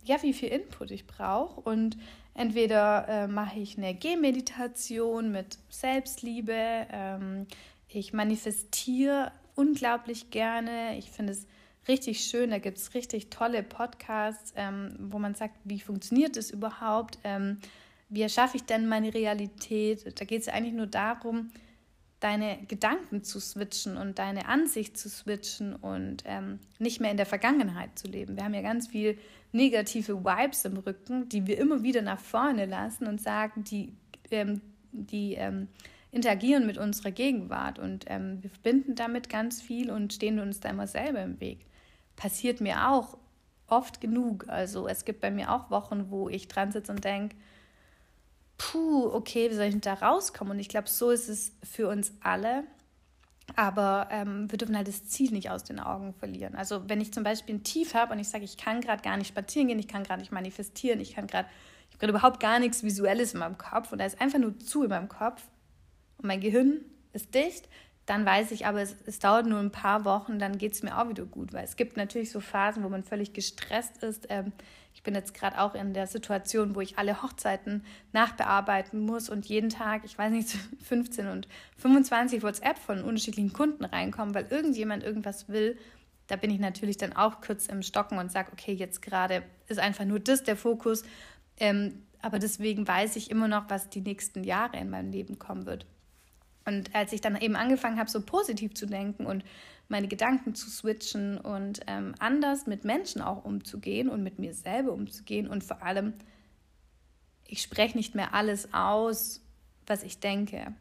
ja, 0.04 0.22
wie 0.22 0.32
viel 0.32 0.48
Input 0.48 0.90
ich 0.90 1.06
brauche. 1.06 1.60
Und 1.60 1.96
entweder 2.34 3.06
äh, 3.08 3.26
mache 3.28 3.58
ich 3.58 3.76
eine 3.76 3.94
Gehmeditation 3.94 5.32
mit 5.32 5.58
Selbstliebe, 5.68 6.86
ähm, 6.90 7.46
ich 7.92 8.12
manifestiere 8.12 9.32
unglaublich 9.56 10.30
gerne. 10.30 10.96
Ich 10.96 11.10
finde 11.10 11.32
es 11.32 11.46
richtig 11.88 12.24
schön. 12.24 12.50
Da 12.50 12.58
gibt 12.58 12.78
es 12.78 12.94
richtig 12.94 13.30
tolle 13.30 13.62
Podcasts, 13.62 14.52
ähm, 14.56 14.94
wo 14.98 15.18
man 15.18 15.34
sagt, 15.34 15.56
wie 15.64 15.80
funktioniert 15.80 16.36
das 16.36 16.50
überhaupt? 16.50 17.18
Ähm, 17.24 17.58
wie 18.08 18.22
erschaffe 18.22 18.56
ich 18.56 18.64
denn 18.64 18.88
meine 18.88 19.14
Realität? 19.14 20.20
Da 20.20 20.24
geht 20.24 20.42
es 20.42 20.48
eigentlich 20.48 20.74
nur 20.74 20.86
darum, 20.86 21.50
deine 22.18 22.58
Gedanken 22.68 23.22
zu 23.24 23.40
switchen 23.40 23.96
und 23.96 24.18
deine 24.18 24.46
Ansicht 24.46 24.98
zu 24.98 25.08
switchen 25.08 25.74
und 25.74 26.22
ähm, 26.26 26.58
nicht 26.78 27.00
mehr 27.00 27.10
in 27.10 27.16
der 27.16 27.26
Vergangenheit 27.26 27.98
zu 27.98 28.08
leben. 28.08 28.36
Wir 28.36 28.44
haben 28.44 28.52
ja 28.52 28.62
ganz 28.62 28.88
viel 28.88 29.16
negative 29.52 30.22
Vibes 30.22 30.64
im 30.64 30.76
Rücken, 30.76 31.28
die 31.28 31.46
wir 31.46 31.58
immer 31.58 31.82
wieder 31.82 32.02
nach 32.02 32.20
vorne 32.20 32.66
lassen 32.66 33.06
und 33.06 33.22
sagen, 33.22 33.64
die, 33.64 33.94
ähm, 34.30 34.60
die 34.92 35.34
ähm, 35.34 35.68
interagieren 36.12 36.66
mit 36.66 36.76
unserer 36.76 37.10
Gegenwart 37.10 37.78
und 37.78 38.04
ähm, 38.08 38.42
wir 38.42 38.50
verbinden 38.50 38.96
damit 38.96 39.28
ganz 39.30 39.62
viel 39.62 39.90
und 39.90 40.12
stehen 40.12 40.40
uns 40.40 40.60
da 40.60 40.68
immer 40.68 40.86
selber 40.86 41.22
im 41.22 41.40
Weg 41.40 41.60
passiert 42.20 42.60
mir 42.60 42.90
auch 42.90 43.16
oft 43.66 44.00
genug. 44.02 44.44
Also 44.48 44.86
es 44.86 45.06
gibt 45.06 45.20
bei 45.20 45.30
mir 45.30 45.50
auch 45.50 45.70
Wochen, 45.70 46.10
wo 46.10 46.28
ich 46.28 46.48
dran 46.48 46.70
sitze 46.70 46.92
und 46.92 47.02
denke, 47.02 47.34
puh, 48.58 49.06
okay, 49.06 49.50
wie 49.50 49.54
soll 49.54 49.64
ich 49.64 49.70
denn 49.72 49.80
da 49.80 49.94
rauskommen? 49.94 50.52
Und 50.52 50.58
ich 50.58 50.68
glaube, 50.68 50.88
so 50.88 51.10
ist 51.10 51.30
es 51.30 51.52
für 51.62 51.88
uns 51.88 52.12
alle. 52.20 52.64
Aber 53.56 54.08
ähm, 54.10 54.50
wir 54.50 54.58
dürfen 54.58 54.76
halt 54.76 54.86
das 54.86 55.06
Ziel 55.06 55.32
nicht 55.32 55.50
aus 55.50 55.64
den 55.64 55.80
Augen 55.80 56.12
verlieren. 56.12 56.54
Also 56.56 56.88
wenn 56.90 57.00
ich 57.00 57.12
zum 57.12 57.24
Beispiel 57.24 57.54
ein 57.54 57.64
Tief 57.64 57.94
habe 57.94 58.12
und 58.12 58.18
ich 58.18 58.28
sage, 58.28 58.44
ich 58.44 58.58
kann 58.58 58.82
gerade 58.82 59.02
gar 59.02 59.16
nicht 59.16 59.28
spazieren 59.28 59.68
gehen, 59.68 59.78
ich 59.78 59.88
kann 59.88 60.04
gerade 60.04 60.20
nicht 60.20 60.30
manifestieren, 60.30 61.00
ich 61.00 61.14
kann 61.14 61.26
gerade, 61.26 61.48
ich 61.88 61.94
habe 61.94 62.00
gerade 62.00 62.10
überhaupt 62.10 62.38
gar 62.38 62.58
nichts 62.58 62.84
Visuelles 62.84 63.32
in 63.32 63.40
meinem 63.40 63.58
Kopf 63.58 63.92
und 63.92 63.98
da 63.98 64.04
ist 64.04 64.20
einfach 64.20 64.38
nur 64.38 64.58
zu 64.58 64.84
in 64.84 64.90
meinem 64.90 65.08
Kopf 65.08 65.42
und 66.18 66.26
mein 66.26 66.40
Gehirn 66.40 66.82
ist 67.12 67.34
dicht, 67.34 67.68
dann 68.10 68.26
weiß 68.26 68.50
ich 68.50 68.66
aber, 68.66 68.82
es, 68.82 68.96
es 69.06 69.20
dauert 69.20 69.46
nur 69.46 69.60
ein 69.60 69.70
paar 69.70 70.04
Wochen, 70.04 70.40
dann 70.40 70.58
geht 70.58 70.72
es 70.72 70.82
mir 70.82 70.98
auch 70.98 71.08
wieder 71.08 71.24
gut, 71.24 71.52
weil 71.52 71.62
es 71.62 71.76
gibt 71.76 71.96
natürlich 71.96 72.32
so 72.32 72.40
Phasen, 72.40 72.82
wo 72.82 72.88
man 72.88 73.04
völlig 73.04 73.34
gestresst 73.34 74.02
ist. 74.02 74.26
Ähm, 74.30 74.52
ich 74.92 75.04
bin 75.04 75.14
jetzt 75.14 75.32
gerade 75.32 75.60
auch 75.60 75.76
in 75.76 75.94
der 75.94 76.08
Situation, 76.08 76.74
wo 76.74 76.80
ich 76.80 76.98
alle 76.98 77.22
Hochzeiten 77.22 77.84
nachbearbeiten 78.12 78.98
muss 78.98 79.28
und 79.30 79.46
jeden 79.46 79.70
Tag, 79.70 80.02
ich 80.04 80.18
weiß 80.18 80.32
nicht, 80.32 80.48
15 80.82 81.28
und 81.28 81.46
25 81.76 82.42
WhatsApp 82.42 82.80
von 82.80 83.04
unterschiedlichen 83.04 83.52
Kunden 83.52 83.84
reinkommen, 83.84 84.34
weil 84.34 84.48
irgendjemand 84.50 85.04
irgendwas 85.04 85.48
will, 85.48 85.78
Da 86.26 86.34
bin 86.34 86.50
ich 86.50 86.58
natürlich 86.58 86.96
dann 86.96 87.12
auch 87.12 87.40
kurz 87.40 87.68
im 87.68 87.82
Stocken 87.82 88.18
und 88.18 88.32
sage, 88.32 88.50
okay, 88.52 88.72
jetzt 88.72 89.02
gerade 89.02 89.44
ist 89.68 89.78
einfach 89.78 90.04
nur 90.04 90.18
das 90.18 90.42
der 90.42 90.56
Fokus. 90.56 91.04
Ähm, 91.58 92.02
aber 92.22 92.40
deswegen 92.40 92.88
weiß 92.88 93.14
ich 93.14 93.30
immer 93.30 93.46
noch, 93.46 93.70
was 93.70 93.88
die 93.88 94.00
nächsten 94.00 94.42
Jahre 94.42 94.78
in 94.78 94.90
meinem 94.90 95.12
Leben 95.12 95.38
kommen 95.38 95.66
wird. 95.66 95.86
Und 96.64 96.94
als 96.94 97.12
ich 97.12 97.20
dann 97.20 97.36
eben 97.36 97.56
angefangen 97.56 97.98
habe, 97.98 98.10
so 98.10 98.20
positiv 98.20 98.74
zu 98.74 98.86
denken 98.86 99.26
und 99.26 99.44
meine 99.88 100.08
Gedanken 100.08 100.54
zu 100.54 100.70
switchen 100.70 101.38
und 101.38 101.80
ähm, 101.86 102.14
anders 102.20 102.66
mit 102.66 102.84
Menschen 102.84 103.22
auch 103.22 103.44
umzugehen 103.44 104.08
und 104.08 104.22
mit 104.22 104.38
mir 104.38 104.54
selber 104.54 104.92
umzugehen 104.92 105.48
und 105.48 105.64
vor 105.64 105.82
allem, 105.82 106.14
ich 107.46 107.62
spreche 107.62 107.96
nicht 107.96 108.14
mehr 108.14 108.32
alles 108.34 108.72
aus, 108.72 109.40
was 109.86 110.04
ich 110.04 110.20
denke. 110.20 110.74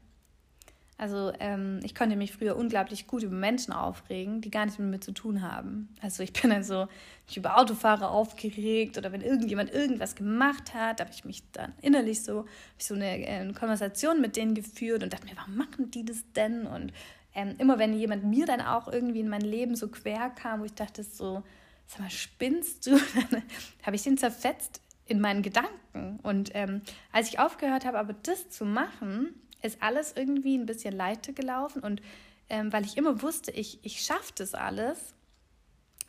Also 1.00 1.32
ähm, 1.40 1.80
ich 1.84 1.96
konnte 1.96 2.18
mich 2.18 2.34
früher 2.34 2.58
unglaublich 2.58 3.08
gut 3.08 3.24
über 3.24 3.34
Menschen 3.34 3.72
aufregen, 3.72 4.42
die 4.42 4.52
gar 4.52 4.66
nichts 4.66 4.80
mit 4.80 4.90
mir 4.90 5.00
zu 5.00 5.14
tun 5.14 5.42
haben. 5.42 5.88
Also 6.02 6.24
ich 6.24 6.34
bin 6.34 6.52
also 6.52 6.90
mich 7.26 7.38
über 7.38 7.58
Autofahrer 7.58 8.12
aufgeregt 8.12 8.98
oder 8.98 9.14
wenn 9.14 9.22
irgendjemand 9.22 9.72
irgendwas 9.72 10.16
gemacht 10.16 10.74
hat, 10.74 11.00
habe 11.00 11.10
ich 11.14 11.24
mich 11.24 11.42
dann 11.54 11.72
innerlich 11.82 12.24
so, 12.24 12.46
ich 12.78 12.86
so 12.86 12.96
eine, 12.96 13.26
äh, 13.26 13.40
eine, 13.40 13.54
Konversation 13.54 14.20
mit 14.20 14.36
denen 14.36 14.56
geführt 14.56 15.02
und 15.02 15.14
dachte 15.14 15.26
mir, 15.26 15.38
warum 15.38 15.56
machen 15.56 15.90
die 15.90 16.04
das 16.04 16.18
denn? 16.36 16.68
Und 16.68 16.92
ähm, 17.34 17.56
immer 17.60 17.80
wenn 17.80 17.94
jemand 17.94 18.26
mir 18.26 18.46
dann 18.46 18.60
auch 18.60 18.92
irgendwie 18.92 19.22
in 19.22 19.30
mein 19.30 19.40
Leben 19.40 19.76
so 19.76 19.88
quer 19.88 20.30
kam, 20.32 20.60
wo 20.60 20.66
ich 20.66 20.74
dachte 20.74 21.06
so, 21.06 21.44
sag 21.88 22.02
mal, 22.02 22.10
spinnst 22.10 22.88
du? 22.88 22.92
Dann 23.32 23.44
habe 23.84 23.96
ich 23.96 24.04
den 24.04 24.18
zerfetzt 24.18 24.82
in 25.06 25.22
meinen 25.22 25.44
Gedanken. 25.44 26.20
Und 26.24 26.52
ähm, 26.56 26.82
als 27.14 27.30
ich 27.30 27.40
aufgehört 27.40 27.86
habe, 27.86 27.98
aber 27.98 28.14
das 28.14 28.50
zu 28.50 28.66
machen, 28.66 29.34
ist 29.62 29.82
alles 29.82 30.14
irgendwie 30.16 30.58
ein 30.58 30.66
bisschen 30.66 30.96
leichter 30.96 31.34
gelaufen 31.34 31.82
und 31.82 32.02
ähm, 32.50 32.74
weil 32.74 32.86
ich 32.86 32.98
immer 32.98 33.22
wusste, 33.22 33.52
ich, 33.52 33.80
ich 33.84 34.02
schaffe 34.02 34.34
das 34.36 34.56
alles, 34.56 35.14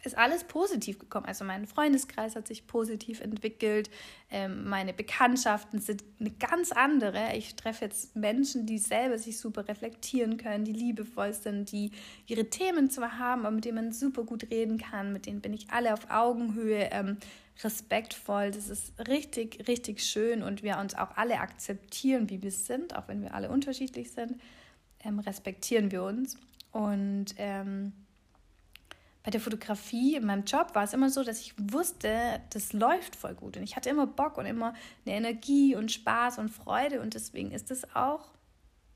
ist 0.02 0.16
alles 0.16 0.44
positiv 0.44 0.98
gekommen. 0.98 1.26
Also 1.26 1.44
mein 1.44 1.66
Freundeskreis 1.66 2.36
hat 2.36 2.48
sich 2.48 2.66
positiv 2.66 3.20
entwickelt, 3.20 3.90
ähm, 4.30 4.68
meine 4.68 4.92
Bekanntschaften 4.92 5.80
sind 5.80 6.02
eine 6.18 6.30
ganz 6.30 6.72
andere. 6.72 7.36
Ich 7.36 7.56
treffe 7.56 7.84
jetzt 7.84 8.16
Menschen, 8.16 8.66
die 8.66 8.78
selber 8.78 9.18
sich 9.18 9.38
super 9.38 9.68
reflektieren 9.68 10.36
können, 10.36 10.64
die 10.64 10.72
liebevoll 10.72 11.34
sind, 11.34 11.70
die 11.72 11.90
ihre 12.26 12.46
Themen 12.48 12.90
zwar 12.90 13.18
haben, 13.18 13.44
aber 13.44 13.54
mit 13.54 13.64
denen 13.64 13.76
man 13.76 13.92
super 13.92 14.24
gut 14.24 14.50
reden 14.50 14.78
kann, 14.78 15.12
mit 15.12 15.26
denen 15.26 15.40
bin 15.40 15.52
ich 15.52 15.70
alle 15.70 15.92
auf 15.92 16.10
Augenhöhe. 16.10 16.88
Ähm, 16.92 17.18
respektvoll. 17.64 18.50
Das 18.50 18.68
ist 18.68 18.92
richtig, 19.08 19.68
richtig 19.68 20.02
schön 20.02 20.42
und 20.42 20.62
wir 20.62 20.78
uns 20.78 20.94
auch 20.94 21.16
alle 21.16 21.40
akzeptieren, 21.40 22.30
wie 22.30 22.42
wir 22.42 22.52
sind, 22.52 22.96
auch 22.96 23.08
wenn 23.08 23.22
wir 23.22 23.34
alle 23.34 23.50
unterschiedlich 23.50 24.12
sind, 24.12 24.40
ähm, 25.04 25.18
respektieren 25.18 25.90
wir 25.90 26.02
uns. 26.02 26.36
Und 26.72 27.34
ähm, 27.36 27.92
bei 29.22 29.30
der 29.30 29.40
Fotografie, 29.40 30.16
in 30.16 30.24
meinem 30.24 30.44
Job 30.44 30.74
war 30.74 30.84
es 30.84 30.94
immer 30.94 31.10
so, 31.10 31.22
dass 31.22 31.40
ich 31.40 31.54
wusste, 31.58 32.40
das 32.50 32.72
läuft 32.72 33.16
voll 33.16 33.34
gut 33.34 33.56
und 33.56 33.62
ich 33.62 33.76
hatte 33.76 33.90
immer 33.90 34.06
Bock 34.06 34.38
und 34.38 34.46
immer 34.46 34.74
eine 35.04 35.14
Energie 35.14 35.76
und 35.76 35.92
Spaß 35.92 36.38
und 36.38 36.48
Freude 36.48 37.00
und 37.00 37.14
deswegen 37.14 37.50
ist 37.50 37.70
es 37.70 37.94
auch 37.94 38.30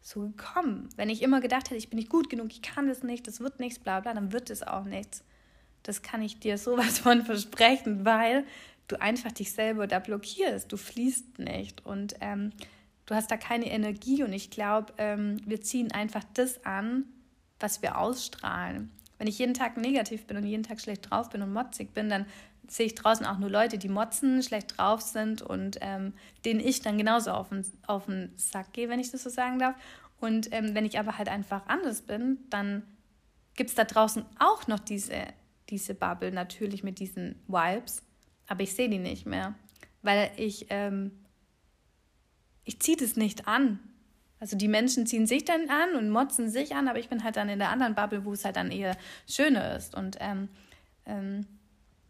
so 0.00 0.20
gekommen. 0.20 0.88
Wenn 0.96 1.10
ich 1.10 1.22
immer 1.22 1.40
gedacht 1.40 1.66
hätte, 1.66 1.76
ich 1.76 1.90
bin 1.90 1.98
nicht 1.98 2.10
gut 2.10 2.30
genug, 2.30 2.52
ich 2.52 2.62
kann 2.62 2.88
das 2.88 3.02
nicht, 3.02 3.26
das 3.26 3.40
wird 3.40 3.60
nichts, 3.60 3.78
bla 3.78 4.00
bla, 4.00 4.14
dann 4.14 4.32
wird 4.32 4.48
es 4.48 4.62
auch 4.62 4.84
nichts. 4.84 5.24
Das 5.84 6.02
kann 6.02 6.20
ich 6.22 6.40
dir 6.40 6.58
sowas 6.58 6.98
von 6.98 7.24
versprechen, 7.24 8.04
weil 8.04 8.44
du 8.88 9.00
einfach 9.00 9.32
dich 9.32 9.52
selber 9.52 9.86
da 9.86 10.00
blockierst. 10.00 10.70
Du 10.70 10.76
fließt 10.76 11.38
nicht 11.38 11.86
und 11.86 12.16
ähm, 12.20 12.52
du 13.06 13.14
hast 13.14 13.30
da 13.30 13.36
keine 13.36 13.70
Energie. 13.70 14.24
Und 14.24 14.32
ich 14.32 14.50
glaube, 14.50 14.92
ähm, 14.98 15.40
wir 15.46 15.60
ziehen 15.60 15.92
einfach 15.92 16.24
das 16.34 16.64
an, 16.64 17.04
was 17.60 17.82
wir 17.82 17.98
ausstrahlen. 17.98 18.90
Wenn 19.18 19.28
ich 19.28 19.38
jeden 19.38 19.54
Tag 19.54 19.76
negativ 19.76 20.26
bin 20.26 20.36
und 20.36 20.44
jeden 20.44 20.64
Tag 20.64 20.80
schlecht 20.80 21.10
drauf 21.10 21.30
bin 21.30 21.40
und 21.40 21.52
motzig 21.52 21.94
bin, 21.94 22.08
dann 22.08 22.26
sehe 22.66 22.86
ich 22.86 22.94
draußen 22.94 23.26
auch 23.26 23.38
nur 23.38 23.50
Leute, 23.50 23.78
die 23.78 23.88
motzen, 23.88 24.42
schlecht 24.42 24.78
drauf 24.78 25.02
sind 25.02 25.42
und 25.42 25.78
ähm, 25.80 26.14
denen 26.44 26.60
ich 26.60 26.80
dann 26.80 26.98
genauso 26.98 27.30
auf 27.30 27.50
den, 27.50 27.64
auf 27.86 28.06
den 28.06 28.32
Sack 28.36 28.72
gehe, 28.72 28.88
wenn 28.88 29.00
ich 29.00 29.10
das 29.10 29.22
so 29.22 29.30
sagen 29.30 29.58
darf. 29.58 29.76
Und 30.20 30.48
ähm, 30.52 30.74
wenn 30.74 30.86
ich 30.86 30.98
aber 30.98 31.18
halt 31.18 31.28
einfach 31.28 31.66
anders 31.66 32.02
bin, 32.02 32.38
dann 32.50 32.82
gibt 33.54 33.70
es 33.70 33.76
da 33.76 33.84
draußen 33.84 34.24
auch 34.38 34.66
noch 34.66 34.80
diese 34.80 35.14
diese 35.70 35.94
Bubble 35.94 36.32
natürlich 36.32 36.82
mit 36.82 36.98
diesen 36.98 37.36
Vibes, 37.48 38.02
aber 38.46 38.62
ich 38.62 38.74
sehe 38.74 38.88
die 38.88 38.98
nicht 38.98 39.26
mehr, 39.26 39.54
weil 40.02 40.30
ich, 40.36 40.66
ähm, 40.70 41.12
ich 42.64 42.80
ziehe 42.80 42.96
das 42.96 43.16
nicht 43.16 43.48
an. 43.48 43.78
Also 44.40 44.56
die 44.56 44.68
Menschen 44.68 45.06
ziehen 45.06 45.26
sich 45.26 45.44
dann 45.44 45.70
an 45.70 45.96
und 45.96 46.10
motzen 46.10 46.50
sich 46.50 46.74
an, 46.74 46.88
aber 46.88 46.98
ich 46.98 47.08
bin 47.08 47.24
halt 47.24 47.36
dann 47.36 47.48
in 47.48 47.58
der 47.58 47.70
anderen 47.70 47.94
Bubble, 47.94 48.24
wo 48.24 48.32
es 48.32 48.44
halt 48.44 48.56
dann 48.56 48.70
eher 48.70 48.96
schöner 49.26 49.76
ist. 49.76 49.94
Und 49.94 50.18
ähm, 50.20 50.48
ähm, 51.06 51.46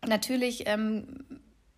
natürlich 0.05 0.65
ähm, 0.67 1.25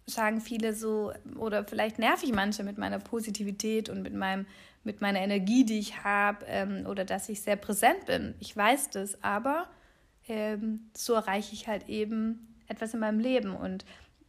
sagen 0.07 0.41
viele 0.41 0.73
so, 0.73 1.12
oder 1.37 1.65
vielleicht 1.65 1.99
nerv 1.99 2.23
ich 2.23 2.33
manche 2.33 2.62
mit 2.62 2.79
meiner 2.79 2.99
Positivität 2.99 3.91
und 3.91 4.03
mit 4.03 4.15
meinem 4.15 4.47
mit 4.87 5.01
meiner 5.01 5.19
Energie, 5.19 5.65
die 5.65 5.81
ich 5.81 6.05
habe, 6.05 6.47
ähm, 6.47 6.87
oder 6.87 7.05
dass 7.05 7.29
ich 7.29 7.43
sehr 7.43 7.57
präsent 7.57 8.07
bin. 8.07 8.35
Ich 8.39 8.57
weiß 8.57 8.91
das, 8.91 9.23
aber 9.23 9.69
ähm, 10.29 10.91
so 10.97 11.15
erreiche 11.15 11.55
ich 11.55 11.69
halt 11.69 11.89
eben 11.89 12.57
etwas 12.69 12.95
in 12.95 13.01
meinem 13.01 13.21
Leben. 13.21 13.55
Und 13.55 13.85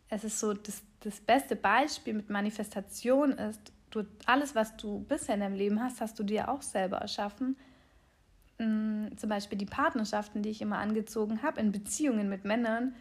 es 0.10 0.24
ist 0.24 0.40
so, 0.40 0.54
das, 0.54 0.84
das 1.02 1.20
beste 1.20 1.56
Beispiel 1.56 2.14
mit 2.14 2.30
Manifestation 2.30 3.32
ist, 3.32 3.74
du, 3.90 4.04
alles, 4.26 4.56
was 4.56 4.78
du 4.78 5.00
bisher 5.00 5.36
in 5.36 5.42
deinem 5.42 5.56
Leben 5.56 5.82
hast, 5.82 6.02
hast 6.02 6.20
du 6.20 6.24
dir 6.24 6.50
auch 6.50 6.62
selber 6.62 6.98
erschaffen. 6.98 7.58
Ähm, 8.60 9.10
zum 9.18 9.30
Beispiel 9.30 9.58
die 9.58 9.66
Partnerschaften, 9.66 10.42
die 10.42 10.50
ich 10.50 10.62
immer 10.62 10.78
angezogen 10.78 11.42
habe, 11.42 11.60
in 11.60 11.72
Beziehungen 11.72 12.30
mit 12.30 12.46
Männern, 12.46 12.96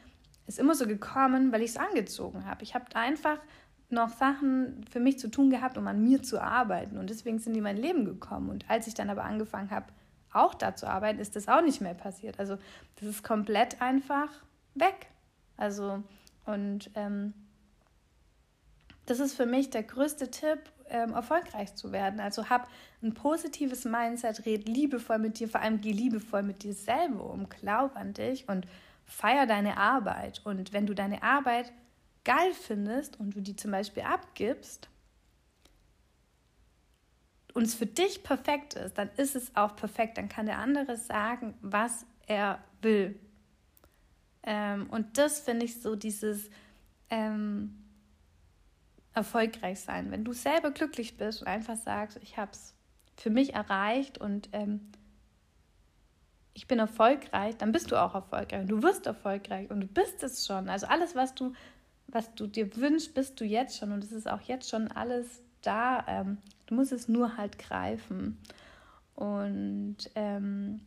ist 0.46 0.58
immer 0.58 0.74
so 0.74 0.86
gekommen, 0.86 1.52
weil 1.52 1.62
ich 1.62 1.70
es 1.70 1.76
angezogen 1.76 2.46
habe. 2.46 2.62
Ich 2.62 2.74
habe 2.74 2.94
einfach 2.94 3.38
noch 3.88 4.10
Sachen 4.10 4.84
für 4.90 5.00
mich 5.00 5.18
zu 5.18 5.28
tun 5.28 5.50
gehabt, 5.50 5.78
um 5.78 5.86
an 5.86 6.02
mir 6.02 6.22
zu 6.22 6.40
arbeiten. 6.40 6.98
Und 6.98 7.10
deswegen 7.10 7.38
sind 7.38 7.52
die 7.52 7.58
in 7.58 7.64
mein 7.64 7.76
Leben 7.76 8.04
gekommen. 8.04 8.50
Und 8.50 8.68
als 8.68 8.86
ich 8.86 8.94
dann 8.94 9.10
aber 9.10 9.24
angefangen 9.24 9.70
habe, 9.70 9.86
auch 10.36 10.54
dazu 10.54 10.86
arbeiten, 10.86 11.18
ist 11.18 11.36
das 11.36 11.48
auch 11.48 11.62
nicht 11.62 11.80
mehr 11.80 11.94
passiert. 11.94 12.38
Also 12.38 12.58
das 12.96 13.08
ist 13.08 13.22
komplett 13.24 13.80
einfach 13.80 14.30
weg. 14.74 15.06
Also 15.56 16.02
und 16.44 16.90
ähm, 16.94 17.34
das 19.06 19.20
ist 19.20 19.34
für 19.34 19.46
mich 19.46 19.70
der 19.70 19.84
größte 19.84 20.30
Tipp, 20.30 20.60
ähm, 20.88 21.12
erfolgreich 21.12 21.74
zu 21.74 21.92
werden. 21.92 22.20
Also 22.20 22.48
hab 22.48 22.68
ein 23.02 23.14
positives 23.14 23.84
Mindset, 23.84 24.46
red 24.46 24.68
liebevoll 24.68 25.18
mit 25.18 25.38
dir, 25.38 25.48
vor 25.48 25.60
allem 25.60 25.80
geh 25.80 25.92
liebevoll 25.92 26.42
mit 26.42 26.62
dir 26.62 26.74
selber 26.74 27.30
um, 27.30 27.48
glaub 27.48 27.96
an 27.96 28.12
dich 28.12 28.48
und 28.48 28.66
feier 29.04 29.46
deine 29.46 29.76
Arbeit. 29.76 30.40
Und 30.44 30.72
wenn 30.72 30.86
du 30.86 30.94
deine 30.94 31.22
Arbeit 31.22 31.72
geil 32.24 32.52
findest 32.52 33.18
und 33.18 33.34
du 33.34 33.40
die 33.40 33.56
zum 33.56 33.70
Beispiel 33.70 34.02
abgibst, 34.02 34.88
und 37.56 37.62
es 37.62 37.74
für 37.74 37.86
dich 37.86 38.22
perfekt 38.22 38.74
ist, 38.74 38.98
dann 38.98 39.08
ist 39.16 39.34
es 39.34 39.56
auch 39.56 39.76
perfekt. 39.76 40.18
Dann 40.18 40.28
kann 40.28 40.44
der 40.44 40.58
andere 40.58 40.98
sagen, 40.98 41.54
was 41.62 42.04
er 42.26 42.62
will. 42.82 43.18
Ähm, 44.42 44.90
und 44.90 45.16
das 45.16 45.40
finde 45.40 45.64
ich 45.64 45.80
so 45.80 45.96
dieses 45.96 46.50
ähm, 47.08 47.82
erfolgreich 49.14 49.80
sein. 49.80 50.10
Wenn 50.10 50.22
du 50.22 50.34
selber 50.34 50.70
glücklich 50.70 51.16
bist 51.16 51.40
und 51.40 51.48
einfach 51.48 51.76
sagst, 51.76 52.18
ich 52.22 52.36
habe 52.36 52.50
es 52.52 52.74
für 53.16 53.30
mich 53.30 53.54
erreicht 53.54 54.18
und 54.18 54.50
ähm, 54.52 54.92
ich 56.52 56.66
bin 56.66 56.78
erfolgreich, 56.78 57.56
dann 57.56 57.72
bist 57.72 57.90
du 57.90 57.96
auch 57.96 58.14
erfolgreich 58.14 58.60
und 58.60 58.68
du 58.68 58.82
wirst 58.82 59.06
erfolgreich 59.06 59.70
und 59.70 59.80
du 59.80 59.86
bist 59.86 60.22
es 60.22 60.46
schon. 60.46 60.68
Also 60.68 60.88
alles, 60.88 61.14
was 61.14 61.34
du, 61.34 61.54
was 62.06 62.34
du 62.34 62.48
dir 62.48 62.76
wünschst, 62.76 63.14
bist 63.14 63.40
du 63.40 63.46
jetzt 63.46 63.78
schon 63.78 63.92
und 63.92 64.04
es 64.04 64.12
ist 64.12 64.28
auch 64.28 64.42
jetzt 64.42 64.68
schon 64.68 64.92
alles 64.92 65.42
da. 65.62 66.04
Ähm, 66.06 66.36
du 66.66 66.74
musst 66.74 66.92
es 66.92 67.08
nur 67.08 67.36
halt 67.36 67.58
greifen. 67.58 68.38
Und 69.14 69.96
ähm, 70.14 70.80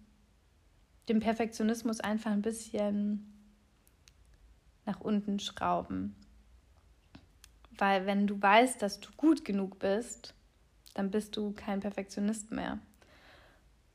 den 1.08 1.20
Perfektionismus 1.20 2.00
einfach 2.00 2.32
ein 2.32 2.44
bisschen 2.44 3.26
nach 4.86 5.02
unten 5.02 5.40
schrauben. 5.40 6.16
Weil 7.78 8.06
wenn 8.06 8.28
du 8.28 8.42
weißt, 8.42 8.82
dass 8.82 9.00
du 9.00 9.10
gut 9.18 9.46
genug 9.46 9.80
bist, 9.80 10.34
dann 10.94 11.12
bist 11.12 11.38
du 11.38 11.54
kein 11.54 11.80
Perfektionist 11.80 12.52
mehr. 12.52 12.80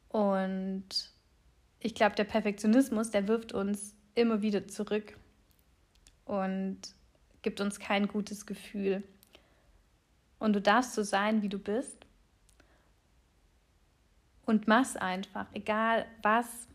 Und 0.09 1.12
ich 1.81 1.94
glaube, 1.94 2.16
der 2.16 2.25
Perfektionismus, 2.25 3.11
der 3.11 3.29
wirft 3.29 3.53
uns 3.53 3.94
immer 4.14 4.42
wieder 4.42 4.66
zurück 4.68 5.16
und 6.25 6.79
gibt 7.42 7.61
uns 7.61 7.79
kein 7.79 8.09
gutes 8.09 8.47
Gefühl. 8.47 9.03
Und 10.44 10.52
du 10.52 10.61
darfst 10.61 10.92
so 10.92 11.02
sein, 11.02 11.40
wie 11.40 11.48
du 11.48 11.59
bist. 11.59 12.04
Und 14.44 14.68
mach's 14.68 14.94
einfach, 14.94 15.46
egal 15.54 16.04
was 16.20 16.68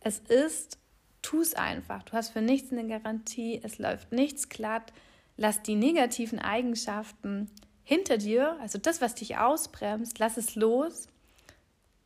es 0.00 0.20
ist, 0.20 0.78
tu 1.20 1.42
es 1.42 1.52
einfach. 1.52 2.02
Du 2.04 2.14
hast 2.14 2.30
für 2.30 2.40
nichts 2.40 2.72
eine 2.72 2.86
Garantie, 2.86 3.60
es 3.62 3.78
läuft 3.78 4.10
nichts 4.10 4.48
glatt. 4.48 4.94
Lass 5.36 5.60
die 5.60 5.74
negativen 5.74 6.38
Eigenschaften 6.38 7.50
hinter 7.84 8.16
dir, 8.16 8.58
also 8.62 8.78
das, 8.78 9.02
was 9.02 9.14
dich 9.14 9.36
ausbremst, 9.36 10.18
lass 10.18 10.38
es 10.38 10.54
los. 10.54 11.08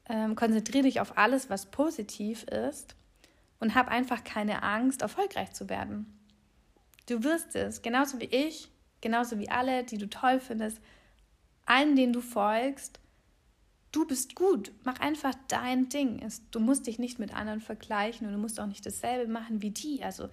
Ähm, 0.09 0.35
konzentriere 0.35 0.83
dich 0.83 1.01
auf 1.01 1.17
alles, 1.17 1.49
was 1.49 1.67
positiv 1.67 2.43
ist. 2.43 2.97
und 3.61 3.77
hab 3.77 3.87
einfach 3.87 4.25
keine 4.25 4.65
Angst, 4.65 5.03
erfolgreich 5.03 5.53
zu 5.53 5.69
werden. 5.69 6.19
Du 7.07 7.23
wirst 7.23 7.55
es, 7.55 7.83
genauso 7.83 8.19
wie 8.19 8.25
ich, 8.25 8.70
genauso 9.01 9.39
wie 9.39 9.49
alle, 9.49 9.85
die 9.85 9.99
du 9.99 10.09
toll 10.09 10.41
findest, 10.41 10.81
allen, 11.67 11.97
denen 11.97 12.13
du 12.13 12.21
folgst. 12.21 13.01
Du 13.93 14.07
bist 14.07 14.37
gut, 14.37 14.73
mach 14.85 15.01
einfach 15.01 15.35
dein 15.49 15.89
Ding. 15.89 16.27
Du 16.51 16.61
musst 16.61 16.87
dich 16.87 16.99
nicht 16.99 17.19
mit 17.19 17.35
anderen 17.35 17.61
vergleichen 17.61 18.27
und 18.27 18.33
du 18.33 18.39
musst 18.39 18.61
auch 18.61 18.67
nicht 18.67 18.87
dasselbe 18.87 19.31
machen 19.31 19.63
wie 19.63 19.71
die. 19.71 20.03
Also 20.05 20.29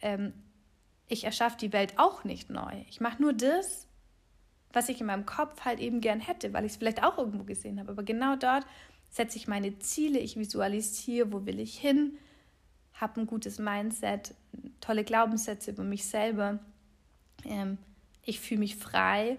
ähm, 0.00 0.32
ich 1.08 1.24
erschaffe 1.24 1.56
die 1.58 1.72
Welt 1.72 1.94
auch 1.96 2.24
nicht 2.24 2.50
neu. 2.50 2.84
Ich 2.88 3.00
mache 3.00 3.20
nur 3.20 3.32
das, 3.32 3.88
was 4.72 4.88
ich 4.88 5.00
in 5.00 5.06
meinem 5.06 5.26
Kopf 5.26 5.64
halt 5.64 5.80
eben 5.80 6.00
gern 6.00 6.20
hätte, 6.20 6.52
weil 6.52 6.64
ich 6.64 6.72
es 6.72 6.78
vielleicht 6.78 7.02
auch 7.02 7.18
irgendwo 7.18 7.42
gesehen 7.42 7.80
habe. 7.80 7.90
Aber 7.90 8.04
genau 8.04 8.36
dort 8.36 8.64
setze 9.10 9.36
ich 9.36 9.48
meine 9.48 9.78
Ziele, 9.80 10.20
ich 10.20 10.36
visualisiere, 10.36 11.32
wo 11.32 11.44
will 11.46 11.58
ich 11.58 11.76
hin, 11.78 12.16
habe 12.94 13.20
ein 13.20 13.26
gutes 13.26 13.58
Mindset, 13.58 14.34
tolle 14.80 15.02
Glaubenssätze 15.02 15.72
über 15.72 15.82
mich 15.82 16.04
selber. 16.04 16.60
Ähm, 17.44 17.78
ich 18.30 18.40
fühle 18.40 18.60
mich 18.60 18.76
frei 18.76 19.38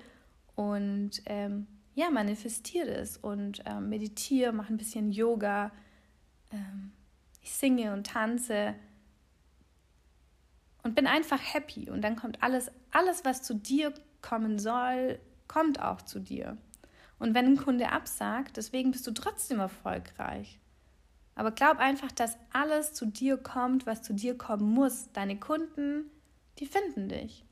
und 0.56 1.22
ähm, 1.26 1.66
ja, 1.96 2.10
manifestiere 2.10 2.90
es 2.90 3.18
und 3.18 3.64
ähm, 3.66 3.90
meditiere, 3.90 4.52
mache 4.52 4.74
ein 4.74 4.78
bisschen 4.78 5.12
Yoga. 5.12 5.72
Ähm, 6.52 6.92
ich 7.42 7.54
singe 7.54 7.94
und 7.94 8.06
tanze 8.08 8.76
und 10.84 10.96
bin 10.96 11.08
einfach 11.08 11.40
happy. 11.42 11.90
Und 11.90 12.02
dann 12.02 12.16
kommt 12.16 12.44
alles, 12.44 12.70
alles, 12.92 13.24
was 13.24 13.44
zu 13.44 13.54
dir 13.54 13.94
kommen 14.22 14.60
soll, 14.60 15.20
kommt 15.48 15.82
auch 15.82 16.02
zu 16.02 16.20
dir. 16.20 16.58
Und 17.18 17.34
wenn 17.34 17.46
ein 17.46 17.58
Kunde 17.58 17.92
absagt, 17.92 18.58
deswegen 18.58 18.92
bist 18.92 19.08
du 19.08 19.12
trotzdem 19.12 19.60
erfolgreich. 19.60 20.60
Aber 21.36 21.52
glaub 21.52 21.78
einfach, 21.78 22.12
dass 22.12 22.38
alles 22.52 22.94
zu 22.94 23.06
dir 23.06 23.38
kommt, 23.38 23.86
was 23.86 24.02
zu 24.02 24.14
dir 24.14 24.38
kommen 24.38 24.74
muss. 24.74 25.12
Deine 25.14 25.40
Kunden, 25.40 26.12
die 26.60 26.66
finden 26.66 27.08
dich. 27.08 27.46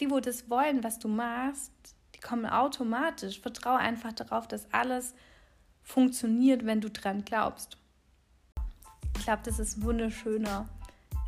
Die, 0.00 0.10
wo 0.10 0.20
das 0.20 0.48
wollen, 0.48 0.84
was 0.84 0.98
du 0.98 1.08
machst, 1.08 1.72
die 2.14 2.20
kommen 2.20 2.46
automatisch. 2.46 3.40
Vertraue 3.40 3.78
einfach 3.78 4.12
darauf, 4.12 4.46
dass 4.46 4.72
alles 4.72 5.14
funktioniert, 5.82 6.64
wenn 6.66 6.80
du 6.80 6.90
dran 6.90 7.24
glaubst. 7.24 7.78
Ich 9.16 9.24
glaube, 9.24 9.42
das 9.44 9.58
ist 9.58 9.78
ein 9.78 9.82
wunderschöner 9.82 10.68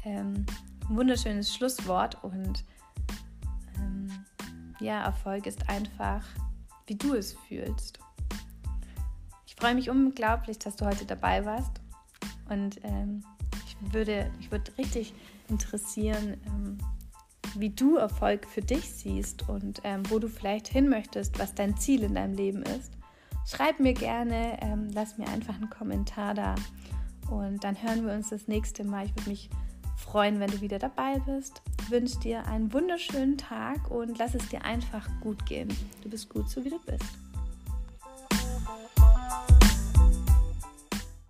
ähm, 0.04 0.46
wunderschönes 0.88 1.54
Schlusswort 1.54 2.22
und 2.24 2.64
ähm, 3.76 4.08
ja, 4.80 5.02
Erfolg 5.04 5.46
ist 5.46 5.68
einfach, 5.68 6.24
wie 6.86 6.96
du 6.96 7.14
es 7.14 7.34
fühlst. 7.48 8.00
Ich 9.46 9.54
freue 9.54 9.74
mich 9.74 9.90
unglaublich, 9.90 10.58
dass 10.58 10.76
du 10.76 10.86
heute 10.86 11.04
dabei 11.04 11.44
warst 11.44 11.80
und 12.48 12.80
ähm, 12.82 13.22
ich 13.66 13.76
würde, 13.92 14.30
mich 14.38 14.50
würde 14.50 14.76
richtig 14.78 15.14
interessieren, 15.48 16.40
ähm, 16.46 16.78
wie 17.58 17.70
du 17.70 17.96
Erfolg 17.96 18.46
für 18.46 18.60
dich 18.60 18.90
siehst 18.90 19.48
und 19.48 19.80
ähm, 19.84 20.02
wo 20.08 20.18
du 20.18 20.28
vielleicht 20.28 20.68
hin 20.68 20.88
möchtest, 20.88 21.38
was 21.38 21.54
dein 21.54 21.76
Ziel 21.76 22.02
in 22.02 22.14
deinem 22.14 22.34
Leben 22.34 22.62
ist. 22.62 22.92
Schreib 23.46 23.80
mir 23.80 23.94
gerne, 23.94 24.58
ähm, 24.60 24.88
lass 24.92 25.18
mir 25.18 25.28
einfach 25.28 25.54
einen 25.54 25.70
Kommentar 25.70 26.34
da 26.34 26.54
und 27.30 27.64
dann 27.64 27.80
hören 27.82 28.06
wir 28.06 28.12
uns 28.12 28.30
das 28.30 28.48
nächste 28.48 28.84
Mal. 28.84 29.06
Ich 29.06 29.16
würde 29.16 29.30
mich 29.30 29.50
freuen, 29.96 30.40
wenn 30.40 30.50
du 30.50 30.60
wieder 30.60 30.78
dabei 30.78 31.18
bist. 31.20 31.62
Ich 31.82 31.90
wünsche 31.90 32.18
dir 32.20 32.46
einen 32.46 32.72
wunderschönen 32.72 33.38
Tag 33.38 33.90
und 33.90 34.18
lass 34.18 34.34
es 34.34 34.48
dir 34.48 34.64
einfach 34.64 35.08
gut 35.20 35.44
gehen. 35.46 35.68
Du 36.02 36.10
bist 36.10 36.28
gut, 36.28 36.48
so 36.48 36.64
wie 36.64 36.70
du 36.70 36.78
bist. 36.80 37.29